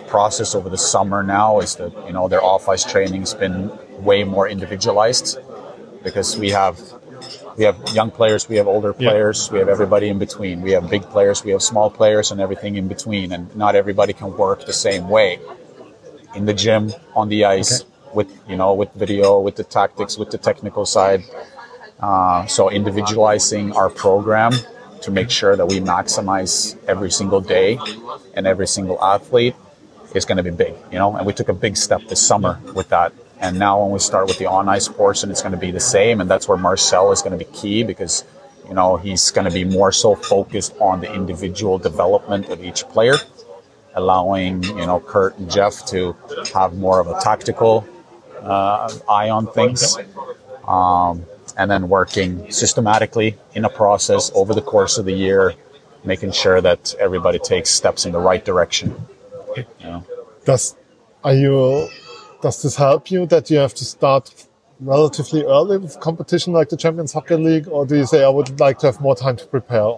process 0.08 0.54
over 0.54 0.70
the 0.70 0.78
summer. 0.78 1.24
Now 1.24 1.60
is 1.60 1.76
that 1.78 1.92
you 2.06 2.14
know 2.14 2.28
their 2.28 2.44
off 2.44 2.70
ice 2.70 2.86
training's 2.86 3.34
been 3.34 3.72
way 4.10 4.24
more 4.24 4.48
individualized 4.48 5.40
because 6.04 6.38
we 6.38 6.52
have 6.52 6.78
we 7.58 7.64
have 7.64 7.78
young 8.00 8.12
players, 8.12 8.48
we 8.48 8.58
have 8.58 8.68
older 8.68 8.94
players, 8.94 9.48
yeah. 9.48 9.54
we 9.54 9.60
have 9.62 9.70
everybody 9.70 10.08
in 10.10 10.20
between. 10.20 10.62
We 10.62 10.74
have 10.78 10.88
big 10.88 11.02
players, 11.16 11.44
we 11.44 11.50
have 11.56 11.64
small 11.64 11.90
players, 11.90 12.30
and 12.30 12.40
everything 12.40 12.76
in 12.76 12.88
between. 12.88 13.32
And 13.32 13.44
not 13.56 13.74
everybody 13.74 14.14
can 14.14 14.38
work 14.38 14.68
the 14.68 14.80
same 14.88 15.10
way 15.10 15.40
in 16.36 16.46
the 16.46 16.54
gym, 16.54 16.94
on 17.16 17.30
the 17.30 17.46
ice. 17.46 17.82
Okay 17.82 17.97
with 18.18 18.30
you 18.50 18.58
know 18.62 18.74
with 18.74 18.92
video, 19.06 19.40
with 19.40 19.56
the 19.62 19.64
tactics, 19.64 20.18
with 20.18 20.32
the 20.36 20.42
technical 20.50 20.86
side. 20.86 21.22
Uh, 22.00 22.46
so 22.48 22.70
individualizing 22.70 23.66
our 23.80 23.90
program 23.90 24.52
to 25.02 25.10
make 25.12 25.30
sure 25.40 25.56
that 25.56 25.68
we 25.74 25.80
maximize 25.80 26.78
every 26.88 27.12
single 27.20 27.42
day 27.42 27.80
and 28.34 28.46
every 28.46 28.68
single 28.68 28.98
athlete 29.14 29.56
is 30.14 30.26
going 30.26 30.38
to 30.38 30.44
be 30.44 30.56
big, 30.66 30.74
you 30.92 31.00
know. 31.02 31.16
And 31.16 31.26
we 31.26 31.34
took 31.34 31.50
a 31.50 31.54
big 31.66 31.78
step 31.78 32.02
this 32.10 32.22
summer 32.32 32.60
with 32.74 32.90
that. 32.90 33.14
And 33.40 33.60
now 33.60 33.82
when 33.82 33.92
we 33.92 34.00
start 34.00 34.28
with 34.28 34.40
the 34.40 34.48
on 34.48 34.68
ice 34.68 34.88
portion, 34.88 35.30
it's 35.32 35.44
going 35.46 35.58
to 35.60 35.64
be 35.68 35.72
the 35.72 35.86
same. 35.98 36.22
And 36.22 36.30
that's 36.30 36.48
where 36.48 36.58
Marcel 36.58 37.12
is 37.12 37.22
going 37.22 37.38
to 37.38 37.44
be 37.46 37.52
key 37.52 37.84
because, 37.84 38.24
you 38.68 38.74
know, 38.74 38.98
he's 38.98 39.30
going 39.30 39.46
to 39.46 39.54
be 39.54 39.64
more 39.64 39.92
so 39.92 40.16
focused 40.16 40.74
on 40.80 41.02
the 41.02 41.14
individual 41.14 41.78
development 41.78 42.50
of 42.50 42.64
each 42.64 42.82
player, 42.90 43.18
allowing, 43.94 44.64
you 44.64 44.86
know, 44.88 45.00
Curt 45.00 45.38
and 45.38 45.50
Jeff 45.52 45.86
to 45.88 46.16
have 46.54 46.76
more 46.76 47.00
of 47.00 47.08
a 47.08 47.20
tactical 47.20 47.88
uh, 48.42 48.92
eye 49.10 49.30
on 49.30 49.48
things. 49.48 49.98
Um, 50.68 51.26
and 51.58 51.72
then 51.72 51.90
working 51.90 52.52
systematically 52.52 53.36
in 53.56 53.66
a 53.66 53.70
process 53.70 54.32
over 54.36 54.54
the 54.54 54.62
course 54.62 54.98
of 54.98 55.06
the 55.06 55.14
year, 55.14 55.56
making 56.04 56.32
sure 56.32 56.62
that 56.62 56.94
everybody 57.00 57.40
takes 57.40 57.70
steps 57.72 58.06
in 58.06 58.12
the 58.12 58.20
right 58.20 58.46
direction. 58.46 58.96
You 59.56 59.66
know? 59.82 60.06
Does 60.46 60.76
are 61.24 61.34
you? 61.34 61.90
Does 62.42 62.62
this 62.62 62.76
help 62.76 63.10
you 63.10 63.26
that 63.26 63.50
you 63.50 63.58
have 63.58 63.74
to 63.74 63.86
start 63.86 64.32
relatively 64.80 65.44
early 65.44 65.80
with 65.80 66.00
competition 66.00 66.54
like 66.54 66.70
the 66.70 66.78
Champions 66.78 67.12
Hockey 67.12 67.36
League, 67.36 67.68
or 67.68 67.86
do 67.86 67.96
you 67.96 68.06
say 68.06 68.24
I 68.24 68.30
would 68.30 68.60
like 68.60 68.78
to 68.80 68.86
have 68.86 69.02
more 69.02 69.16
time 69.16 69.36
to 69.38 69.46
prepare? 69.48 69.90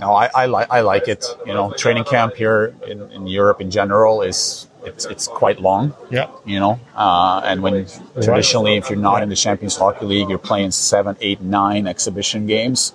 No, 0.00 0.14
I, 0.14 0.30
I 0.34 0.46
like 0.46 0.68
I 0.70 0.80
like 0.80 1.08
it. 1.08 1.24
You 1.46 1.52
know, 1.52 1.72
training 1.72 2.04
camp 2.04 2.34
here 2.34 2.74
in, 2.86 3.02
in 3.12 3.26
Europe 3.26 3.60
in 3.60 3.70
general 3.70 4.22
is 4.22 4.68
it's 4.84 5.04
it's 5.06 5.26
quite 5.26 5.60
long. 5.60 5.94
Yeah. 6.10 6.30
You 6.44 6.60
know, 6.60 6.80
uh, 6.94 7.40
and 7.44 7.62
when 7.62 7.86
traditionally, 8.22 8.76
if 8.76 8.90
you're 8.90 8.98
not 8.98 9.22
in 9.22 9.28
the 9.28 9.36
Champions 9.36 9.76
Hockey 9.76 10.04
League, 10.04 10.28
you're 10.28 10.38
playing 10.38 10.70
seven, 10.70 11.16
eight, 11.20 11.40
nine 11.40 11.86
exhibition 11.86 12.46
games. 12.46 12.94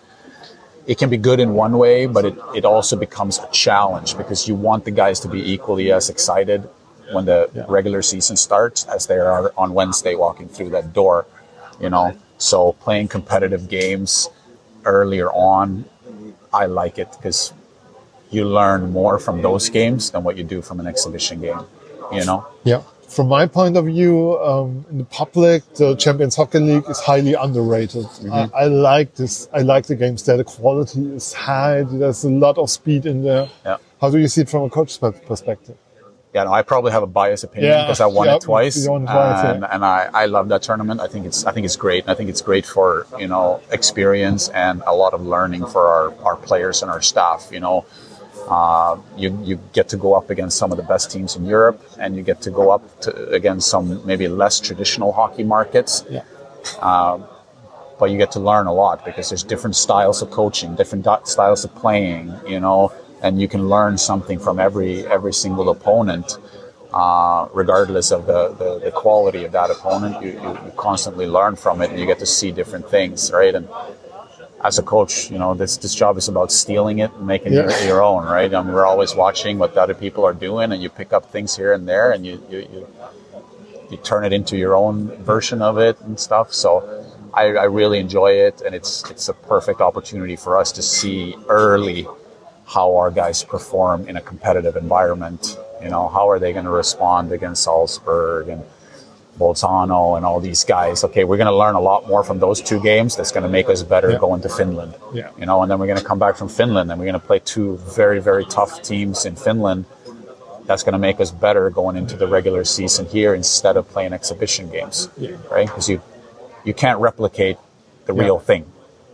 It 0.87 0.97
can 0.97 1.09
be 1.09 1.17
good 1.17 1.39
in 1.39 1.53
one 1.53 1.77
way, 1.77 2.07
but 2.07 2.25
it, 2.25 2.35
it 2.55 2.65
also 2.65 2.95
becomes 2.95 3.37
a 3.37 3.47
challenge 3.51 4.17
because 4.17 4.47
you 4.47 4.55
want 4.55 4.85
the 4.85 4.91
guys 4.91 5.19
to 5.19 5.27
be 5.27 5.53
equally 5.53 5.91
as 5.91 6.09
excited 6.09 6.67
when 7.11 7.25
the 7.25 7.49
yeah. 7.53 7.65
regular 7.67 8.01
season 8.01 8.35
starts 8.35 8.85
as 8.85 9.05
they 9.05 9.17
are 9.17 9.53
on 9.55 9.73
Wednesday 9.73 10.15
walking 10.15 10.47
through 10.47 10.69
that 10.69 10.93
door. 10.93 11.27
You 11.79 11.89
know, 11.89 12.17
so 12.39 12.73
playing 12.73 13.09
competitive 13.09 13.69
games 13.69 14.29
earlier 14.83 15.29
on, 15.29 15.85
I 16.51 16.65
like 16.65 16.97
it 16.97 17.09
because 17.11 17.53
you 18.31 18.45
learn 18.45 18.91
more 18.91 19.19
from 19.19 19.41
those 19.41 19.69
games 19.69 20.11
than 20.11 20.23
what 20.23 20.37
you 20.37 20.43
do 20.43 20.61
from 20.61 20.79
an 20.79 20.87
exhibition 20.87 21.41
game. 21.41 21.61
You 22.11 22.25
know? 22.25 22.47
Yeah. 22.63 22.81
From 23.07 23.27
my 23.27 23.47
point 23.47 23.75
of 23.75 23.85
view, 23.85 24.37
um, 24.39 24.85
in 24.91 24.99
the 24.99 25.03
public, 25.03 25.63
the 25.73 25.95
Champions 25.95 26.35
Hockey 26.35 26.59
League 26.59 26.83
is 26.87 26.99
highly 26.99 27.33
underrated. 27.33 28.05
Mm-hmm. 28.05 28.55
I, 28.55 28.59
I, 28.59 28.65
like 28.65 29.15
this. 29.15 29.49
I 29.51 29.61
like 29.61 29.87
the 29.87 29.95
games 29.95 30.23
there. 30.25 30.37
The 30.37 30.43
quality 30.43 31.15
is 31.15 31.33
high. 31.33 31.81
There's 31.83 32.23
a 32.23 32.29
lot 32.29 32.59
of 32.59 32.69
speed 32.69 33.07
in 33.07 33.23
there. 33.23 33.49
Yeah. 33.65 33.77
How 33.99 34.11
do 34.11 34.19
you 34.19 34.27
see 34.27 34.41
it 34.41 34.49
from 34.49 34.63
a 34.63 34.69
coach's 34.69 34.97
perspective? 34.97 35.75
Yeah, 36.33 36.43
no, 36.43 36.53
I 36.53 36.61
probably 36.61 36.91
have 36.91 37.01
a 37.01 37.07
biased 37.07 37.43
opinion 37.43 37.71
Yeah, 37.71 37.83
because 37.85 38.01
I 38.01 38.05
won 38.05 38.27
yeah, 38.27 38.35
it 38.35 38.41
twice, 38.41 38.87
won 38.87 39.05
twice, 39.05 39.45
and, 39.45 39.61
yeah. 39.61 39.69
and 39.71 39.83
I, 39.83 40.09
I 40.13 40.25
love 40.27 40.47
that 40.49 40.61
tournament. 40.61 41.01
I 41.01 41.07
think 41.07 41.25
it's 41.25 41.43
I 41.43 41.51
think 41.51 41.65
it's 41.65 41.75
great. 41.75 42.03
And 42.03 42.11
I 42.11 42.13
think 42.13 42.29
it's 42.29 42.41
great 42.41 42.67
for 42.67 43.07
you 43.17 43.27
know 43.27 43.61
experience 43.71 44.47
and 44.49 44.83
a 44.85 44.93
lot 44.93 45.13
of 45.13 45.25
learning 45.25 45.65
for 45.65 45.87
our, 45.87 46.13
our 46.23 46.35
players 46.35 46.83
and 46.83 46.91
our 46.91 47.01
staff. 47.01 47.49
You 47.51 47.61
know, 47.61 47.85
uh, 48.49 48.97
you 49.15 49.39
you 49.43 49.59
get 49.73 49.89
to 49.89 49.97
go 49.97 50.15
up 50.15 50.29
against 50.29 50.57
some 50.57 50.71
of 50.71 50.77
the 50.77 50.83
best 50.83 51.11
teams 51.11 51.35
in 51.35 51.45
Europe, 51.45 51.79
and 51.99 52.15
you 52.15 52.23
get 52.23 52.41
to 52.41 52.51
go 52.51 52.71
up 52.71 52.83
to, 53.01 53.29
against 53.29 53.69
some 53.69 54.05
maybe 54.05 54.27
less 54.27 54.59
traditional 54.59 55.11
hockey 55.11 55.43
markets. 55.43 56.03
Yeah. 56.09 56.23
but 57.99 58.09
you 58.11 58.17
get 58.17 58.31
to 58.31 58.39
learn 58.39 58.65
a 58.65 58.73
lot 58.73 59.03
because 59.05 59.29
there's 59.29 59.43
different 59.43 59.75
styles 59.75 60.21
of 60.21 60.31
coaching, 60.31 60.73
different 60.75 61.03
do- 61.03 61.25
styles 61.25 61.65
of 61.65 61.75
playing, 61.75 62.33
you 62.47 62.59
know, 62.59 62.91
and 63.21 63.41
you 63.41 63.47
can 63.47 63.67
learn 63.67 63.97
something 63.97 64.39
from 64.39 64.59
every 64.59 65.05
every 65.07 65.33
single 65.33 65.69
opponent, 65.69 66.37
uh, 66.93 67.47
regardless 67.53 68.11
of 68.11 68.25
the, 68.25 68.41
the, 68.61 68.79
the 68.85 68.91
quality 68.91 69.43
of 69.43 69.51
that 69.51 69.69
opponent. 69.69 70.23
You, 70.23 70.31
you, 70.31 70.49
you 70.65 70.71
constantly 70.77 71.27
learn 71.27 71.55
from 71.55 71.81
it, 71.81 71.91
and 71.91 71.99
you 71.99 72.05
get 72.05 72.19
to 72.19 72.25
see 72.25 72.51
different 72.51 72.89
things, 72.89 73.31
right? 73.31 73.53
And 73.53 73.67
as 74.63 74.77
a 74.77 74.83
coach, 74.83 75.31
you 75.31 75.37
know, 75.37 75.53
this 75.53 75.77
this 75.77 75.95
job 75.95 76.17
is 76.17 76.27
about 76.27 76.51
stealing 76.51 76.99
it 76.99 77.11
and 77.13 77.25
making 77.25 77.53
Yeah. 77.53 77.69
it 77.69 77.85
your 77.87 78.01
own, 78.03 78.25
right? 78.25 78.53
I 78.53 78.61
mean, 78.61 78.73
we're 78.73 78.85
always 78.85 79.15
watching 79.15 79.57
what 79.57 79.73
the 79.73 79.81
other 79.81 79.93
people 79.93 80.25
are 80.25 80.33
doing, 80.33 80.71
and 80.73 80.81
you 80.81 80.89
pick 80.89 81.13
up 81.13 81.31
things 81.31 81.55
here 81.55 81.71
and 81.73 81.87
there, 81.87 82.11
and 82.11 82.25
you 82.25 82.41
you, 82.49 82.59
you 82.73 82.87
you 83.89 83.97
turn 83.97 84.23
it 84.25 84.33
into 84.33 84.57
your 84.57 84.75
own 84.75 85.07
version 85.23 85.61
of 85.61 85.77
it 85.77 85.99
and 86.01 86.19
stuff. 86.19 86.53
So 86.53 87.05
I, 87.33 87.43
I 87.55 87.63
really 87.65 87.99
enjoy 87.99 88.31
it, 88.47 88.61
and 88.61 88.75
it's 88.75 89.09
it's 89.09 89.29
a 89.29 89.33
perfect 89.33 89.79
opportunity 89.81 90.35
for 90.35 90.57
us 90.57 90.71
to 90.73 90.81
see 90.81 91.35
early 91.47 92.07
how 92.65 92.95
our 92.97 93.09
guys 93.11 93.43
perform 93.43 94.07
in 94.07 94.15
a 94.17 94.21
competitive 94.21 94.75
environment. 94.75 95.57
You 95.81 95.89
know, 95.89 96.07
how 96.09 96.29
are 96.29 96.37
they 96.39 96.51
going 96.53 96.65
to 96.65 96.71
respond 96.71 97.31
against 97.31 97.63
Salzburg 97.63 98.49
and 98.49 98.63
Bolzano 99.39 100.17
and 100.17 100.25
all 100.25 100.39
these 100.39 100.63
guys? 100.63 101.03
Okay, 101.07 101.23
we're 101.23 101.37
going 101.43 101.53
to 101.55 101.55
learn 101.63 101.75
a 101.75 101.79
lot 101.91 102.07
more 102.07 102.23
from 102.23 102.37
those 102.39 102.61
two 102.61 102.79
games. 102.81 103.15
That's 103.15 103.31
going 103.31 103.43
to 103.43 103.49
make 103.49 103.69
us 103.69 103.81
better 103.83 104.09
Yeah. 104.11 104.17
going 104.19 104.41
to 104.41 104.49
Finland. 104.49 104.93
Yeah. 105.13 105.29
You 105.39 105.45
know, 105.45 105.61
and 105.61 105.71
then 105.71 105.79
we're 105.79 105.87
going 105.93 106.03
to 106.03 106.09
come 106.11 106.19
back 106.19 106.35
from 106.35 106.49
Finland, 106.49 106.91
and 106.91 106.99
we're 106.99 107.05
going 107.11 107.21
to 107.21 107.27
play 107.31 107.39
two 107.39 107.77
very 108.01 108.19
very 108.29 108.45
tough 108.45 108.81
teams 108.83 109.25
in 109.25 109.35
Finland 109.35 109.85
that's 110.67 110.83
going 110.83 110.93
to 110.93 110.99
make 111.09 111.19
us 111.19 111.31
better 111.31 111.69
going 111.71 111.95
into 112.01 112.15
the 112.15 112.27
regular 112.27 112.63
season 112.63 113.05
here 113.07 113.33
instead 113.33 113.75
of 113.77 113.83
playing 113.89 114.13
exhibition 114.13 114.69
games, 114.69 115.09
Yeah. 115.17 115.31
right? 115.55 115.67
Because 115.67 115.87
you 115.89 115.97
you 116.63 116.73
can't 116.83 116.99
replicate 116.99 117.57
the 118.05 118.13
Yeah. 118.13 118.23
real 118.25 118.39
thing. 118.39 118.63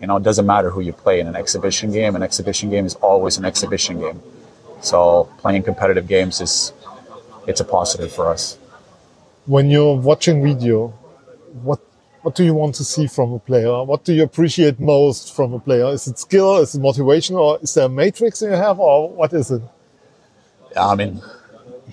You 0.01 0.07
know, 0.07 0.17
it 0.17 0.23
doesn't 0.23 0.45
matter 0.45 0.69
who 0.71 0.81
you 0.81 0.91
play 1.05 1.19
in 1.21 1.27
an 1.27 1.35
exhibition 1.43 1.91
game. 1.91 2.15
An 2.19 2.23
exhibition 2.23 2.69
game 2.69 2.85
is 2.85 2.95
always 3.09 3.37
an 3.37 3.45
exhibition 3.45 3.99
game. 4.05 4.19
So 4.81 5.29
playing 5.41 5.63
competitive 5.63 6.07
games 6.07 6.41
is 6.41 6.73
it's 7.47 7.61
a 7.61 7.63
positive 7.77 8.11
for 8.11 8.25
us. 8.35 8.57
When 9.45 9.69
you're 9.69 9.95
watching 9.97 10.43
video, 10.43 10.87
what 11.61 11.79
what 12.23 12.33
do 12.33 12.43
you 12.43 12.55
want 12.55 12.73
to 12.75 12.83
see 12.83 13.05
from 13.05 13.33
a 13.33 13.39
player? 13.39 13.83
What 13.83 14.03
do 14.03 14.13
you 14.13 14.23
appreciate 14.23 14.79
most 14.79 15.35
from 15.35 15.53
a 15.53 15.59
player? 15.59 15.85
Is 15.89 16.07
it 16.07 16.17
skill? 16.17 16.57
Is 16.57 16.73
it 16.73 16.79
motivation? 16.81 17.35
Or 17.35 17.59
is 17.61 17.75
there 17.75 17.85
a 17.85 17.89
matrix 17.89 18.41
you 18.41 18.49
have? 18.49 18.79
Or 18.79 19.09
what 19.09 19.31
is 19.33 19.51
it? 19.51 19.61
I 20.75 20.95
mean, 20.95 21.21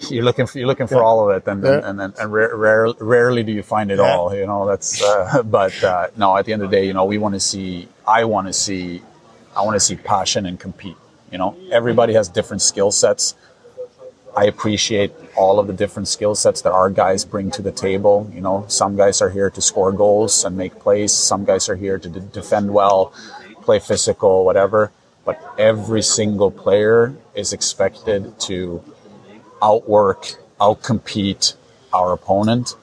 you're 0.08 0.24
looking 0.24 0.46
for 0.46 0.58
you're 0.58 0.66
looking 0.66 0.86
for 0.86 0.96
Yeah. 0.96 1.02
all 1.02 1.28
of 1.30 1.36
it, 1.36 1.46
and 1.46 1.62
Yeah. 1.62 1.80
and 1.88 2.00
and, 2.00 2.14
and 2.18 2.32
rare, 2.32 2.56
rare, 2.56 2.88
rarely 3.00 3.42
do 3.42 3.52
you 3.52 3.62
find 3.62 3.90
it 3.90 3.98
Yeah. 3.98 4.10
all. 4.16 4.34
You 4.34 4.46
know, 4.46 4.66
that's. 4.66 5.02
Uh, 5.02 5.42
but 5.58 5.82
uh, 5.84 6.06
no, 6.16 6.34
at 6.36 6.46
the 6.46 6.54
end 6.54 6.62
of 6.62 6.70
the 6.70 6.76
day, 6.76 6.86
you 6.86 6.94
know, 6.94 7.04
we 7.04 7.18
want 7.18 7.34
to 7.34 7.40
see. 7.40 7.88
I 8.06 8.24
want 8.24 8.46
to 8.46 8.54
see. 8.54 9.02
I 9.54 9.62
want 9.62 9.74
to 9.76 9.80
see 9.80 9.96
passion 9.96 10.46
and 10.46 10.58
compete. 10.58 10.96
You 11.30 11.36
know, 11.38 11.54
everybody 11.70 12.14
has 12.14 12.28
different 12.28 12.62
skill 12.62 12.90
sets. 12.90 13.34
I 14.34 14.46
appreciate 14.46 15.12
all 15.36 15.58
of 15.58 15.66
the 15.66 15.72
different 15.72 16.08
skill 16.08 16.34
sets 16.34 16.62
that 16.62 16.72
our 16.72 16.88
guys 16.88 17.24
bring 17.24 17.50
to 17.52 17.62
the 17.62 17.72
table. 17.72 18.30
You 18.34 18.40
know, 18.40 18.64
some 18.68 18.96
guys 18.96 19.20
are 19.20 19.28
here 19.30 19.50
to 19.50 19.60
score 19.60 19.92
goals 19.92 20.44
and 20.44 20.56
make 20.56 20.78
plays. 20.78 21.12
Some 21.12 21.44
guys 21.44 21.68
are 21.68 21.76
here 21.76 21.98
to 21.98 22.08
d- 22.08 22.20
defend 22.32 22.72
well, 22.72 23.12
play 23.62 23.78
physical, 23.78 24.44
whatever. 24.44 24.90
But 25.24 25.38
every 25.58 26.02
single 26.02 26.50
player 26.50 27.14
is 27.34 27.52
expected 27.52 28.40
to 28.40 28.82
outwork, 29.62 30.34
outcompete 30.58 31.54
our 31.92 32.12
opponent 32.12 32.74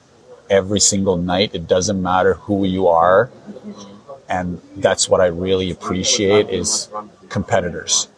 every 0.48 0.80
single 0.80 1.16
night. 1.16 1.54
It 1.54 1.66
doesn't 1.66 2.00
matter 2.00 2.34
who 2.34 2.64
you 2.64 2.86
are. 2.86 3.30
And 4.28 4.60
that's 4.76 5.08
what 5.08 5.20
I 5.20 5.26
really 5.26 5.70
appreciate 5.70 6.48
is 6.48 6.88
competitors. 7.28 8.08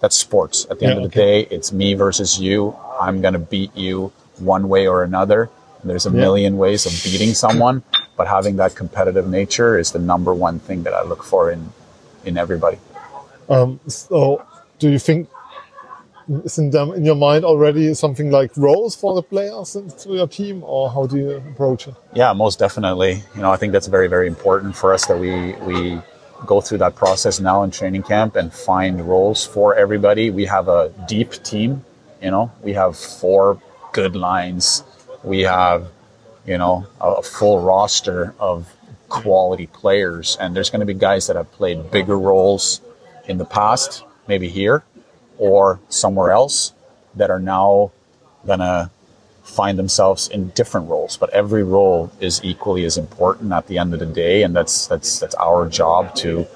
That's 0.00 0.16
sports. 0.16 0.66
At 0.70 0.78
the 0.78 0.86
end 0.86 0.98
Yeah, 1.00 1.04
of 1.06 1.12
the 1.12 1.20
okay. 1.20 1.42
day, 1.44 1.48
it's 1.56 1.72
me 1.72 1.94
versus 1.94 2.38
you. 2.38 2.76
I'm 3.00 3.20
going 3.22 3.32
to 3.34 3.38
beat 3.40 3.74
you 3.76 4.12
one 4.38 4.68
way 4.68 4.86
or 4.86 5.02
another. 5.02 5.48
There's 5.84 6.06
a 6.06 6.10
Yeah. 6.10 6.20
million 6.20 6.58
ways 6.58 6.84
of 6.86 6.92
beating 7.04 7.32
someone, 7.34 7.82
but 8.16 8.26
having 8.28 8.56
that 8.56 8.74
competitive 8.74 9.28
nature 9.28 9.78
is 9.78 9.92
the 9.92 9.98
number 9.98 10.34
one 10.34 10.58
thing 10.58 10.82
that 10.84 10.92
I 10.94 11.02
look 11.02 11.22
for 11.22 11.50
in 11.50 11.72
in 12.24 12.36
everybody. 12.36 12.78
Um, 13.48 13.78
so, 13.86 14.42
do 14.80 14.90
you 14.90 14.98
think 14.98 15.28
is 16.44 16.58
in 16.58 16.70
them 16.70 16.92
in 16.92 17.04
your 17.04 17.14
mind 17.14 17.44
already 17.44 17.94
something 17.94 18.32
like 18.32 18.50
roles 18.56 18.96
for 18.96 19.14
the 19.14 19.22
players 19.22 19.76
to 20.02 20.10
your 20.12 20.26
team, 20.26 20.62
or 20.64 20.90
how 20.90 21.06
do 21.06 21.16
you 21.16 21.30
approach 21.52 21.86
it? 21.86 21.94
Yeah, 22.14 22.32
most 22.32 22.58
definitely. 22.58 23.22
You 23.36 23.42
know, 23.42 23.52
I 23.52 23.56
think 23.56 23.72
that's 23.72 23.86
very, 23.86 24.08
very 24.08 24.26
important 24.26 24.74
for 24.76 24.92
us 24.92 25.06
that 25.06 25.18
we 25.18 25.52
we 25.70 26.00
go 26.44 26.60
through 26.60 26.78
that 26.78 26.96
process 26.96 27.40
now 27.40 27.62
in 27.62 27.70
training 27.70 28.02
camp 28.02 28.36
and 28.36 28.52
find 28.52 29.08
roles 29.08 29.46
for 29.46 29.74
everybody. 29.74 30.30
We 30.30 30.46
have 30.46 30.68
a 30.68 30.92
deep 31.08 31.32
team. 31.42 31.84
You 32.20 32.30
know, 32.30 32.52
we 32.62 32.74
have 32.74 32.96
four 32.96 33.60
good 33.92 34.16
lines. 34.16 34.82
We 35.22 35.40
have, 35.40 35.88
you 36.44 36.58
know, 36.58 36.86
a, 37.00 37.22
full 37.22 37.60
roster 37.60 38.34
of 38.38 38.72
quality 39.08 39.66
players, 39.66 40.36
and 40.40 40.54
there's 40.54 40.70
going 40.70 40.80
to 40.80 40.86
be 40.86 40.94
guys 40.94 41.26
that 41.26 41.36
have 41.36 41.50
played 41.52 41.90
bigger 41.90 42.18
roles 42.18 42.80
in 43.26 43.38
the 43.38 43.44
past, 43.44 44.04
maybe 44.26 44.48
here 44.48 44.84
or 45.38 45.80
somewhere 45.88 46.30
else, 46.30 46.72
that 47.14 47.30
are 47.30 47.40
now 47.40 47.92
gonna 48.46 48.90
find 49.46 49.78
themselves 49.78 50.28
in 50.28 50.48
different 50.50 50.88
roles, 50.88 51.16
but 51.16 51.30
every 51.30 51.62
role 51.62 52.10
is 52.20 52.40
equally 52.42 52.84
as 52.84 52.98
important 52.98 53.52
at 53.52 53.66
the 53.68 53.78
end 53.78 53.94
of 53.94 54.00
the 54.00 54.06
day, 54.06 54.42
and 54.42 54.54
that's 54.54 54.86
that's 54.86 55.20
that's 55.20 55.34
our 55.36 55.68
job 55.68 56.14
to 56.16 56.46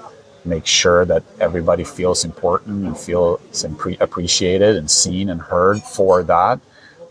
make 0.44 0.66
sure 0.66 1.04
that 1.04 1.22
everybody 1.38 1.84
feels 1.84 2.24
important 2.24 2.86
and 2.86 2.98
feels 2.98 3.40
impre- 3.64 4.00
appreciated 4.00 4.76
and 4.76 4.90
seen 4.90 5.28
and 5.30 5.40
heard 5.40 5.82
for 5.82 6.22
that. 6.24 6.58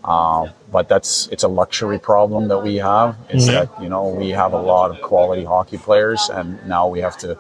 Uh, 0.04 0.50
but 0.72 0.88
that's 0.88 1.28
it's 1.28 1.44
a 1.44 1.48
luxury 1.48 2.00
problem 2.00 2.48
that 2.48 2.60
we 2.60 2.76
have 2.76 3.18
is 3.30 3.48
that 3.48 3.70
you 3.82 3.90
know 3.90 4.08
we 4.10 4.30
have 4.30 4.54
a 4.54 4.62
lot 4.62 4.92
of 4.92 5.02
quality 5.02 5.44
hockey 5.44 5.78
players, 5.78 6.30
and 6.34 6.66
now 6.68 6.88
we 6.88 7.00
have 7.00 7.18
to 7.18 7.38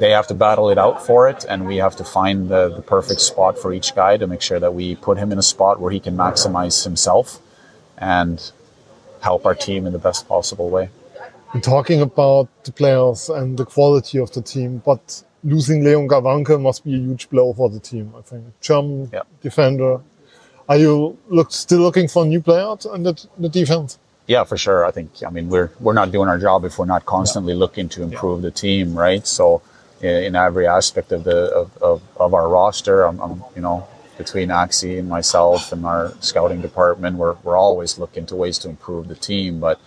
they 0.00 0.10
have 0.10 0.26
to 0.28 0.34
battle 0.34 0.70
it 0.70 0.78
out 0.78 1.04
for 1.04 1.28
it, 1.28 1.44
and 1.48 1.66
we 1.66 1.76
have 1.76 1.96
to 1.96 2.04
find 2.04 2.48
the, 2.48 2.68
the 2.68 2.82
perfect 2.82 3.20
spot 3.20 3.58
for 3.58 3.72
each 3.72 3.94
guy 3.94 4.16
to 4.16 4.26
make 4.26 4.40
sure 4.42 4.60
that 4.60 4.74
we 4.74 4.96
put 4.96 5.18
him 5.18 5.32
in 5.32 5.38
a 5.38 5.42
spot 5.42 5.80
where 5.80 5.90
he 5.92 6.00
can 6.00 6.16
maximize 6.16 6.84
himself 6.84 7.40
and 7.96 8.52
help 9.22 9.44
our 9.46 9.54
team 9.54 9.86
in 9.86 9.92
the 9.92 9.98
best 9.98 10.28
possible 10.28 10.70
way. 10.70 10.90
We're 11.54 11.60
talking 11.60 12.00
about 12.02 12.48
the 12.64 12.72
players 12.72 13.28
and 13.28 13.56
the 13.58 13.64
quality 13.64 14.18
of 14.18 14.30
the 14.32 14.42
team, 14.42 14.82
but 14.84 15.22
losing 15.42 15.82
Leon 15.82 16.08
Gawanke 16.08 16.60
must 16.60 16.84
be 16.84 16.94
a 16.94 16.98
huge 16.98 17.28
blow 17.30 17.52
for 17.52 17.70
the 17.70 17.80
team. 17.80 18.12
I 18.16 18.20
think 18.22 18.44
German 18.60 19.10
Yeah. 19.12 19.22
defender. 19.40 20.00
Are 20.68 20.76
you 20.76 21.16
look 21.28 21.50
still 21.50 21.80
looking 21.80 22.08
for 22.08 22.24
a 22.24 22.26
new 22.26 22.42
player 22.42 22.76
in 22.94 23.02
the, 23.02 23.26
the 23.38 23.48
defense? 23.48 23.98
Yeah, 24.26 24.44
for 24.44 24.58
sure. 24.58 24.84
I 24.84 24.90
think 24.90 25.10
I 25.26 25.30
mean 25.30 25.48
we're 25.48 25.70
we're 25.80 25.94
not 25.94 26.12
doing 26.12 26.28
our 26.28 26.36
job 26.38 26.66
if 26.66 26.78
we're 26.78 26.84
not 26.84 27.06
constantly 27.06 27.54
looking 27.54 27.88
to 27.90 28.02
improve 28.02 28.42
the 28.42 28.50
team, 28.50 28.94
right? 28.94 29.26
So 29.26 29.62
in, 30.00 30.24
in 30.24 30.36
every 30.36 30.66
aspect 30.66 31.12
of 31.12 31.24
the 31.24 31.50
of, 31.52 31.76
of, 31.82 32.02
of 32.16 32.34
our 32.34 32.48
roster, 32.48 33.04
I'm, 33.04 33.20
I'm 33.20 33.44
you 33.54 33.62
know 33.62 33.86
between 34.16 34.48
Axie 34.48 34.98
and 34.98 35.08
myself 35.08 35.72
and 35.72 35.86
our 35.86 36.12
scouting 36.20 36.60
department, 36.60 37.16
we're 37.16 37.36
we're 37.44 37.56
always 37.56 37.98
looking 37.98 38.26
to 38.26 38.36
ways 38.36 38.58
to 38.58 38.68
improve 38.68 39.08
the 39.08 39.14
team. 39.14 39.60
But 39.60 39.80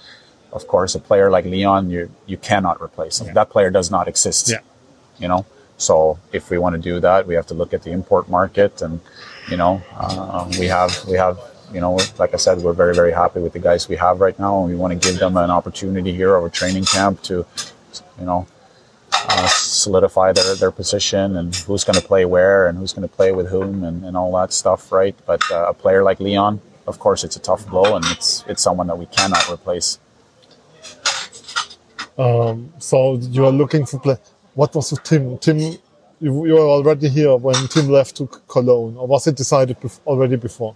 of 0.52 0.68
course, 0.68 0.96
a 0.96 1.00
player 1.00 1.30
like 1.30 1.46
Leon, 1.46 1.90
you 1.90 2.10
you 2.26 2.38
cannot 2.38 2.82
replace 2.82 3.20
him. 3.20 3.34
That 3.34 3.50
player 3.50 3.70
does 3.70 3.92
not 3.92 4.08
exist. 4.08 4.50
Yeah. 4.50 4.60
You 5.20 5.28
know. 5.28 5.46
So 5.78 6.20
if 6.32 6.50
we 6.52 6.58
want 6.60 6.76
to 6.76 6.82
do 6.82 7.00
that, 7.00 7.26
we 7.26 7.34
have 7.36 7.48
to 7.48 7.56
look 7.56 7.74
at 7.74 7.84
the 7.84 7.92
import 7.92 8.30
market, 8.30 8.82
and 8.82 9.02
you 9.50 9.58
know, 9.58 9.82
uh, 9.96 10.48
we 10.60 10.68
have 10.68 10.92
we 11.06 11.18
have 11.18 11.40
you 11.74 11.82
know, 11.82 11.98
like 12.20 12.34
I 12.34 12.38
said, 12.38 12.60
we're 12.60 12.74
very 12.74 12.94
very 12.94 13.12
happy 13.12 13.40
with 13.40 13.54
the 13.54 13.60
guys 13.60 13.90
we 13.90 13.96
have 13.96 14.22
right 14.22 14.38
now, 14.38 14.60
and 14.60 14.70
we 14.70 14.76
want 14.76 14.94
to 14.94 15.00
give 15.10 15.20
them 15.20 15.38
an 15.38 15.50
opportunity 15.50 16.14
here 16.14 16.36
over 16.36 16.50
training 16.50 16.86
camp 16.86 17.22
to, 17.24 17.46
you 18.20 18.26
know, 18.26 18.46
uh, 19.30 19.48
solidify 19.48 20.32
their, 20.34 20.56
their 20.56 20.72
position 20.72 21.38
and 21.38 21.56
who's 21.56 21.84
going 21.84 22.00
to 22.00 22.06
play 22.06 22.26
where 22.26 22.68
and 22.68 22.78
who's 22.78 22.94
going 22.94 23.08
to 23.08 23.16
play 23.16 23.32
with 23.32 23.50
whom 23.50 23.84
and, 23.84 24.06
and 24.06 24.18
all 24.18 24.32
that 24.38 24.54
stuff, 24.54 24.92
right? 24.92 25.16
But 25.26 25.42
uh, 25.52 25.66
a 25.70 25.74
player 25.74 26.04
like 26.04 26.20
Leon, 26.20 26.62
of 26.88 27.00
course, 27.00 27.24
it's 27.24 27.36
a 27.36 27.40
tough 27.42 27.68
blow 27.68 27.96
and 27.96 28.06
it's 28.08 28.44
it's 28.48 28.62
someone 28.62 28.88
that 28.88 28.98
we 28.98 29.08
cannot 29.08 29.50
replace. 29.50 30.00
Um, 32.18 32.74
so 32.80 33.16
you 33.18 33.46
are 33.46 33.52
looking 33.52 33.86
for 33.86 34.00
play. 34.00 34.18
What 34.56 34.76
was 34.76 34.98
Tim? 35.04 35.38
Tim, 35.40 35.60
you, 35.60 35.80
you 36.22 36.54
were 36.56 36.60
already 36.78 37.10
here 37.10 37.36
when 37.38 37.56
Tim 37.68 37.90
left 37.90 38.18
to 38.18 38.28
Cologne, 38.48 38.98
or 38.98 39.08
was 39.08 39.28
it 39.28 39.36
decided 39.36 39.78
already 40.06 40.36
before? 40.38 40.76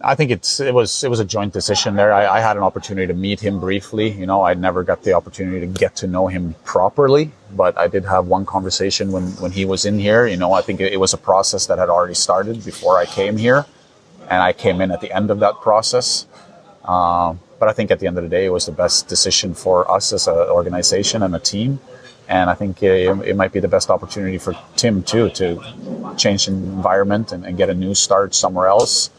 I 0.00 0.14
think 0.14 0.30
it's 0.30 0.60
it 0.60 0.72
was 0.72 1.02
it 1.02 1.10
was 1.10 1.18
a 1.18 1.24
joint 1.24 1.52
decision 1.52 1.96
there. 1.96 2.12
I, 2.12 2.38
I, 2.38 2.40
had 2.40 2.56
an 2.56 2.62
opportunity 2.62 3.06
to 3.08 3.14
meet 3.14 3.40
him 3.40 3.58
briefly. 3.58 4.10
You 4.10 4.26
know, 4.26 4.42
I 4.44 4.54
never 4.54 4.84
got 4.84 5.02
the 5.02 5.14
opportunity 5.14 5.60
to 5.60 5.66
get 5.66 5.96
to 5.96 6.06
know 6.06 6.28
him 6.28 6.54
properly, 6.64 7.32
but 7.56 7.76
I 7.76 7.88
did 7.88 8.04
have 8.04 8.26
one 8.26 8.46
conversation 8.46 9.10
when 9.10 9.24
when 9.42 9.50
he 9.50 9.64
was 9.64 9.84
in 9.84 9.98
here. 9.98 10.26
You 10.26 10.36
know, 10.36 10.52
I 10.52 10.62
think 10.62 10.80
it, 10.80 11.00
was 11.00 11.14
a 11.14 11.18
process 11.18 11.66
that 11.66 11.78
had 11.78 11.88
already 11.88 12.14
started 12.14 12.64
before 12.64 12.96
I 12.96 13.06
came 13.06 13.36
here, 13.36 13.66
and 14.30 14.40
I 14.40 14.52
came 14.52 14.80
in 14.80 14.92
at 14.92 15.00
the 15.00 15.12
end 15.12 15.30
of 15.30 15.40
that 15.40 15.60
process. 15.60 16.26
Um, 16.84 17.40
but 17.58 17.68
I 17.68 17.72
think 17.72 17.90
at 17.90 17.98
the 17.98 18.06
end 18.06 18.18
of 18.18 18.22
the 18.22 18.30
day, 18.30 18.46
it 18.46 18.52
was 18.52 18.66
the 18.66 18.72
best 18.72 19.08
decision 19.08 19.52
for 19.52 19.90
us 19.90 20.12
as 20.12 20.28
an 20.28 20.34
organization 20.34 21.22
and 21.24 21.34
a 21.34 21.40
team. 21.40 21.80
And 22.28 22.50
I 22.50 22.54
think 22.54 22.82
it, 22.82 23.08
it 23.26 23.36
might 23.36 23.52
be 23.52 23.60
the 23.60 23.68
best 23.68 23.90
opportunity 23.90 24.38
for 24.38 24.54
Tim 24.76 25.02
too 25.02 25.30
to 25.30 25.60
change 26.16 26.46
the 26.46 26.52
environment 26.52 27.32
and, 27.32 27.44
and 27.44 27.56
get 27.56 27.70
a 27.70 27.74
new 27.74 27.94
start 27.94 28.34
somewhere 28.34 28.68
else. 28.68 29.10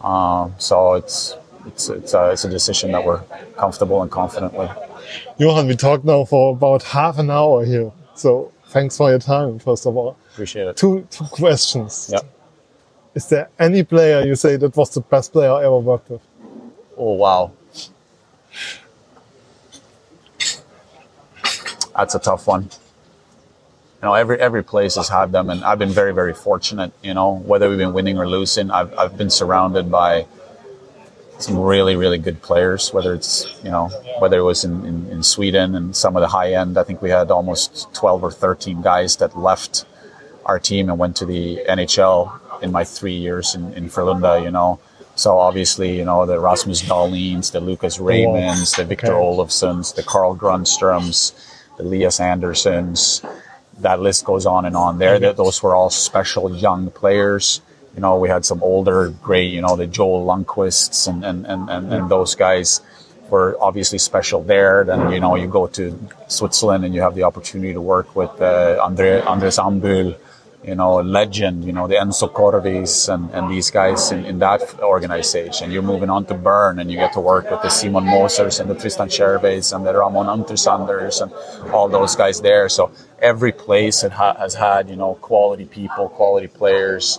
Uh, 0.00 0.50
so 0.58 0.94
it's 0.94 1.36
it's 1.66 1.88
it's 1.88 2.14
a, 2.14 2.30
it's 2.30 2.44
a 2.44 2.48
decision 2.48 2.92
that 2.92 3.04
we're 3.04 3.20
comfortable 3.56 4.02
and 4.02 4.10
confident 4.10 4.54
with. 4.54 4.70
Johan, 5.38 5.66
we 5.66 5.76
talked 5.76 6.04
now 6.04 6.24
for 6.24 6.52
about 6.52 6.82
half 6.82 7.18
an 7.18 7.30
hour 7.30 7.64
here. 7.64 7.90
So 8.14 8.52
thanks 8.66 8.96
for 8.96 9.10
your 9.10 9.18
time, 9.18 9.58
first 9.58 9.86
of 9.86 9.96
all. 9.96 10.16
Appreciate 10.32 10.68
it. 10.68 10.76
Two 10.76 11.06
two 11.10 11.24
questions. 11.24 12.10
Yep. 12.12 12.24
Is 13.14 13.28
there 13.28 13.48
any 13.58 13.82
player 13.82 14.24
you 14.24 14.36
say 14.36 14.56
that 14.56 14.76
was 14.76 14.90
the 14.90 15.00
best 15.00 15.32
player 15.32 15.50
I 15.50 15.64
ever 15.64 15.78
worked 15.78 16.10
with? 16.10 16.22
Oh 16.96 17.14
wow. 17.14 17.52
That's 21.96 22.14
a 22.14 22.20
tough 22.20 22.46
one. 22.46 22.70
You 24.00 24.06
know, 24.06 24.14
every 24.14 24.38
every 24.38 24.62
place 24.62 24.94
has 24.94 25.08
had 25.08 25.32
them, 25.32 25.50
and 25.50 25.64
I've 25.64 25.78
been 25.80 25.90
very 25.90 26.14
very 26.14 26.32
fortunate. 26.32 26.92
You 27.02 27.14
know, 27.14 27.34
whether 27.34 27.68
we've 27.68 27.78
been 27.78 27.92
winning 27.92 28.16
or 28.16 28.28
losing, 28.28 28.70
I've 28.70 28.96
I've 28.96 29.18
been 29.18 29.30
surrounded 29.30 29.90
by 29.90 30.26
some 31.40 31.58
really 31.58 31.96
really 31.96 32.18
good 32.18 32.40
players. 32.40 32.92
Whether 32.92 33.12
it's 33.12 33.46
you 33.64 33.70
know 33.70 33.88
whether 34.20 34.38
it 34.38 34.44
was 34.44 34.64
in, 34.64 34.84
in, 34.84 35.10
in 35.10 35.22
Sweden 35.24 35.74
and 35.74 35.96
some 35.96 36.16
of 36.16 36.20
the 36.20 36.28
high 36.28 36.54
end, 36.54 36.78
I 36.78 36.84
think 36.84 37.02
we 37.02 37.10
had 37.10 37.32
almost 37.32 37.92
twelve 37.92 38.22
or 38.22 38.30
thirteen 38.30 38.82
guys 38.82 39.16
that 39.16 39.36
left 39.36 39.84
our 40.46 40.60
team 40.60 40.88
and 40.88 40.96
went 40.96 41.16
to 41.16 41.26
the 41.26 41.58
NHL 41.68 42.62
in 42.62 42.70
my 42.70 42.84
three 42.84 43.16
years 43.16 43.56
in, 43.56 43.72
in 43.72 43.88
Frölunda. 43.88 44.40
You 44.40 44.52
know, 44.52 44.78
so 45.16 45.38
obviously, 45.38 45.98
you 45.98 46.04
know, 46.04 46.24
the 46.24 46.38
Rasmus 46.38 46.82
Dahlins, 46.82 47.50
the 47.50 47.58
Lucas 47.58 47.98
oh, 47.98 48.04
Raymonds, 48.04 48.76
the 48.76 48.84
Victor 48.84 49.14
okay. 49.14 49.24
Olofssons, 49.24 49.92
the 49.96 50.04
Carl 50.04 50.36
Grundstroms, 50.36 51.34
the 51.76 51.82
Elias 51.82 52.20
Andersons, 52.20 53.22
that 53.80 54.00
list 54.00 54.24
goes 54.24 54.46
on 54.46 54.64
and 54.64 54.76
on 54.76 54.98
there. 54.98 55.18
Mm-hmm. 55.18 55.36
Those 55.36 55.62
were 55.62 55.74
all 55.74 55.90
special 55.90 56.54
young 56.54 56.90
players. 56.90 57.60
You 57.94 58.00
know, 58.00 58.18
we 58.18 58.28
had 58.28 58.44
some 58.44 58.62
older, 58.62 59.08
great, 59.08 59.52
you 59.52 59.60
know, 59.60 59.76
the 59.76 59.86
Joel 59.86 60.24
Lundqvists 60.26 61.08
and, 61.08 61.24
and, 61.24 61.46
and, 61.46 61.68
and, 61.68 61.92
and 61.92 62.08
those 62.08 62.34
guys 62.34 62.80
were 63.28 63.56
obviously 63.60 63.98
special 63.98 64.42
there. 64.42 64.84
Then, 64.84 65.12
you 65.12 65.20
know, 65.20 65.34
you 65.34 65.48
go 65.48 65.66
to 65.68 65.98
Switzerland 66.28 66.84
and 66.84 66.94
you 66.94 67.02
have 67.02 67.14
the 67.14 67.24
opportunity 67.24 67.72
to 67.72 67.80
work 67.80 68.14
with 68.14 68.40
uh, 68.40 68.78
Andre, 68.82 69.20
Andres 69.22 69.58
Ambühl, 69.58 70.16
you 70.68 70.74
know, 70.74 70.96
legend, 70.96 71.64
you 71.64 71.72
know, 71.72 71.86
the 71.88 71.94
Enzo 71.94 72.28
Corvis 72.30 73.08
and, 73.12 73.30
and 73.30 73.50
these 73.50 73.70
guys 73.70 74.12
in, 74.12 74.26
in 74.26 74.38
that 74.38 74.60
organization. 74.80 75.70
You're 75.72 75.88
moving 75.94 76.10
on 76.10 76.26
to 76.26 76.34
Bern 76.34 76.78
and 76.78 76.90
you 76.90 76.98
get 76.98 77.14
to 77.14 77.20
work 77.20 77.50
with 77.50 77.62
the 77.62 77.70
Simon 77.70 78.04
Mosers 78.04 78.60
and 78.60 78.68
the 78.68 78.74
Tristan 78.74 79.08
Scherweys 79.08 79.74
and 79.74 79.86
the 79.86 79.94
Ramon 79.94 80.26
Untersanders 80.26 81.22
and 81.22 81.30
all 81.72 81.88
those 81.88 82.14
guys 82.14 82.42
there. 82.42 82.68
So 82.68 82.92
every 83.18 83.52
place 83.52 84.02
ha- 84.02 84.36
has 84.36 84.54
had, 84.54 84.90
you 84.90 84.96
know, 84.96 85.14
quality 85.14 85.64
people, 85.64 86.10
quality 86.10 86.48
players. 86.48 87.18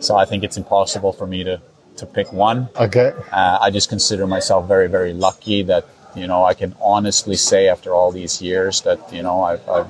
So 0.00 0.16
I 0.16 0.26
think 0.26 0.44
it's 0.44 0.58
impossible 0.58 1.12
for 1.14 1.26
me 1.26 1.42
to, 1.44 1.62
to 1.96 2.04
pick 2.04 2.32
one. 2.34 2.68
Okay. 2.76 3.12
Uh, 3.32 3.58
I 3.62 3.70
just 3.70 3.88
consider 3.88 4.26
myself 4.26 4.68
very, 4.68 4.88
very 4.88 5.14
lucky 5.14 5.62
that, 5.62 5.84
you 6.14 6.26
know, 6.26 6.44
I 6.44 6.52
can 6.52 6.74
honestly 6.82 7.36
say 7.36 7.66
after 7.66 7.94
all 7.94 8.12
these 8.12 8.42
years 8.42 8.82
that, 8.82 9.00
you 9.10 9.22
know, 9.22 9.42
I've, 9.42 9.66
I've 9.68 9.88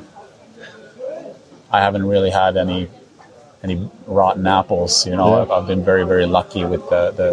I 1.75 1.81
haven't 1.81 2.07
really 2.07 2.31
had 2.31 2.57
any 2.57 2.89
any 3.65 3.91
rotten 4.07 4.47
apples. 4.47 5.07
You 5.07 5.17
know, 5.17 5.29
yeah. 5.31 5.43
I've, 5.43 5.51
I've, 5.51 5.67
been 5.67 5.85
very 5.85 6.05
very 6.05 6.27
lucky 6.27 6.65
with 6.65 6.89
the, 6.89 7.03
the, 7.21 7.29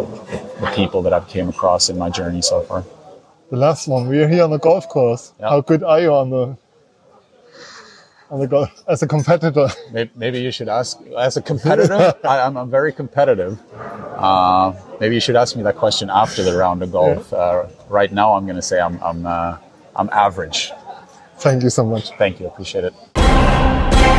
the 0.60 0.68
people 0.74 1.02
that 1.02 1.12
I've 1.12 1.28
came 1.28 1.48
across 1.48 1.88
in 1.88 1.96
my 1.96 2.10
journey 2.10 2.42
so 2.42 2.62
far. 2.62 2.84
The 3.50 3.56
last 3.56 3.86
one, 3.86 4.08
we're 4.08 4.28
here 4.28 4.42
on 4.42 4.50
the 4.50 4.58
golf 4.58 4.88
course. 4.88 5.32
How 5.40 5.60
good 5.60 5.82
are 5.84 6.00
you 6.00 6.12
on 6.12 6.30
the 6.30 6.56
on 8.30 8.40
the 8.40 8.48
golf 8.48 8.70
as 8.88 9.02
a 9.02 9.06
competitor? 9.06 9.68
Maybe, 9.92 10.10
maybe 10.16 10.40
you 10.40 10.50
should 10.50 10.68
ask 10.68 10.98
as 11.16 11.36
a 11.36 11.42
competitor. 11.52 12.14
I, 12.24 12.38
am 12.38 12.56
I'm 12.56 12.70
very 12.70 12.92
competitive. 12.92 13.60
Uh, 14.16 14.72
maybe 14.98 15.14
you 15.14 15.20
should 15.20 15.36
ask 15.36 15.54
me 15.54 15.62
that 15.62 15.76
question 15.76 16.10
after 16.10 16.42
the 16.42 16.56
round 16.56 16.82
of 16.82 16.90
golf. 16.90 17.28
Yeah. 17.30 17.38
Uh, 17.38 17.70
right 17.88 18.10
now, 18.10 18.34
I'm 18.34 18.46
going 18.46 18.62
to 18.64 18.68
say 18.70 18.80
I'm 18.80 18.98
I'm 19.04 19.24
uh, 19.24 19.58
I'm 19.94 20.08
average. 20.10 20.72
Thank 21.38 21.62
you 21.62 21.70
so 21.70 21.84
much. 21.84 22.10
Thank 22.18 22.40
you. 22.40 22.46
Appreciate 22.48 22.84
it. 22.84 22.94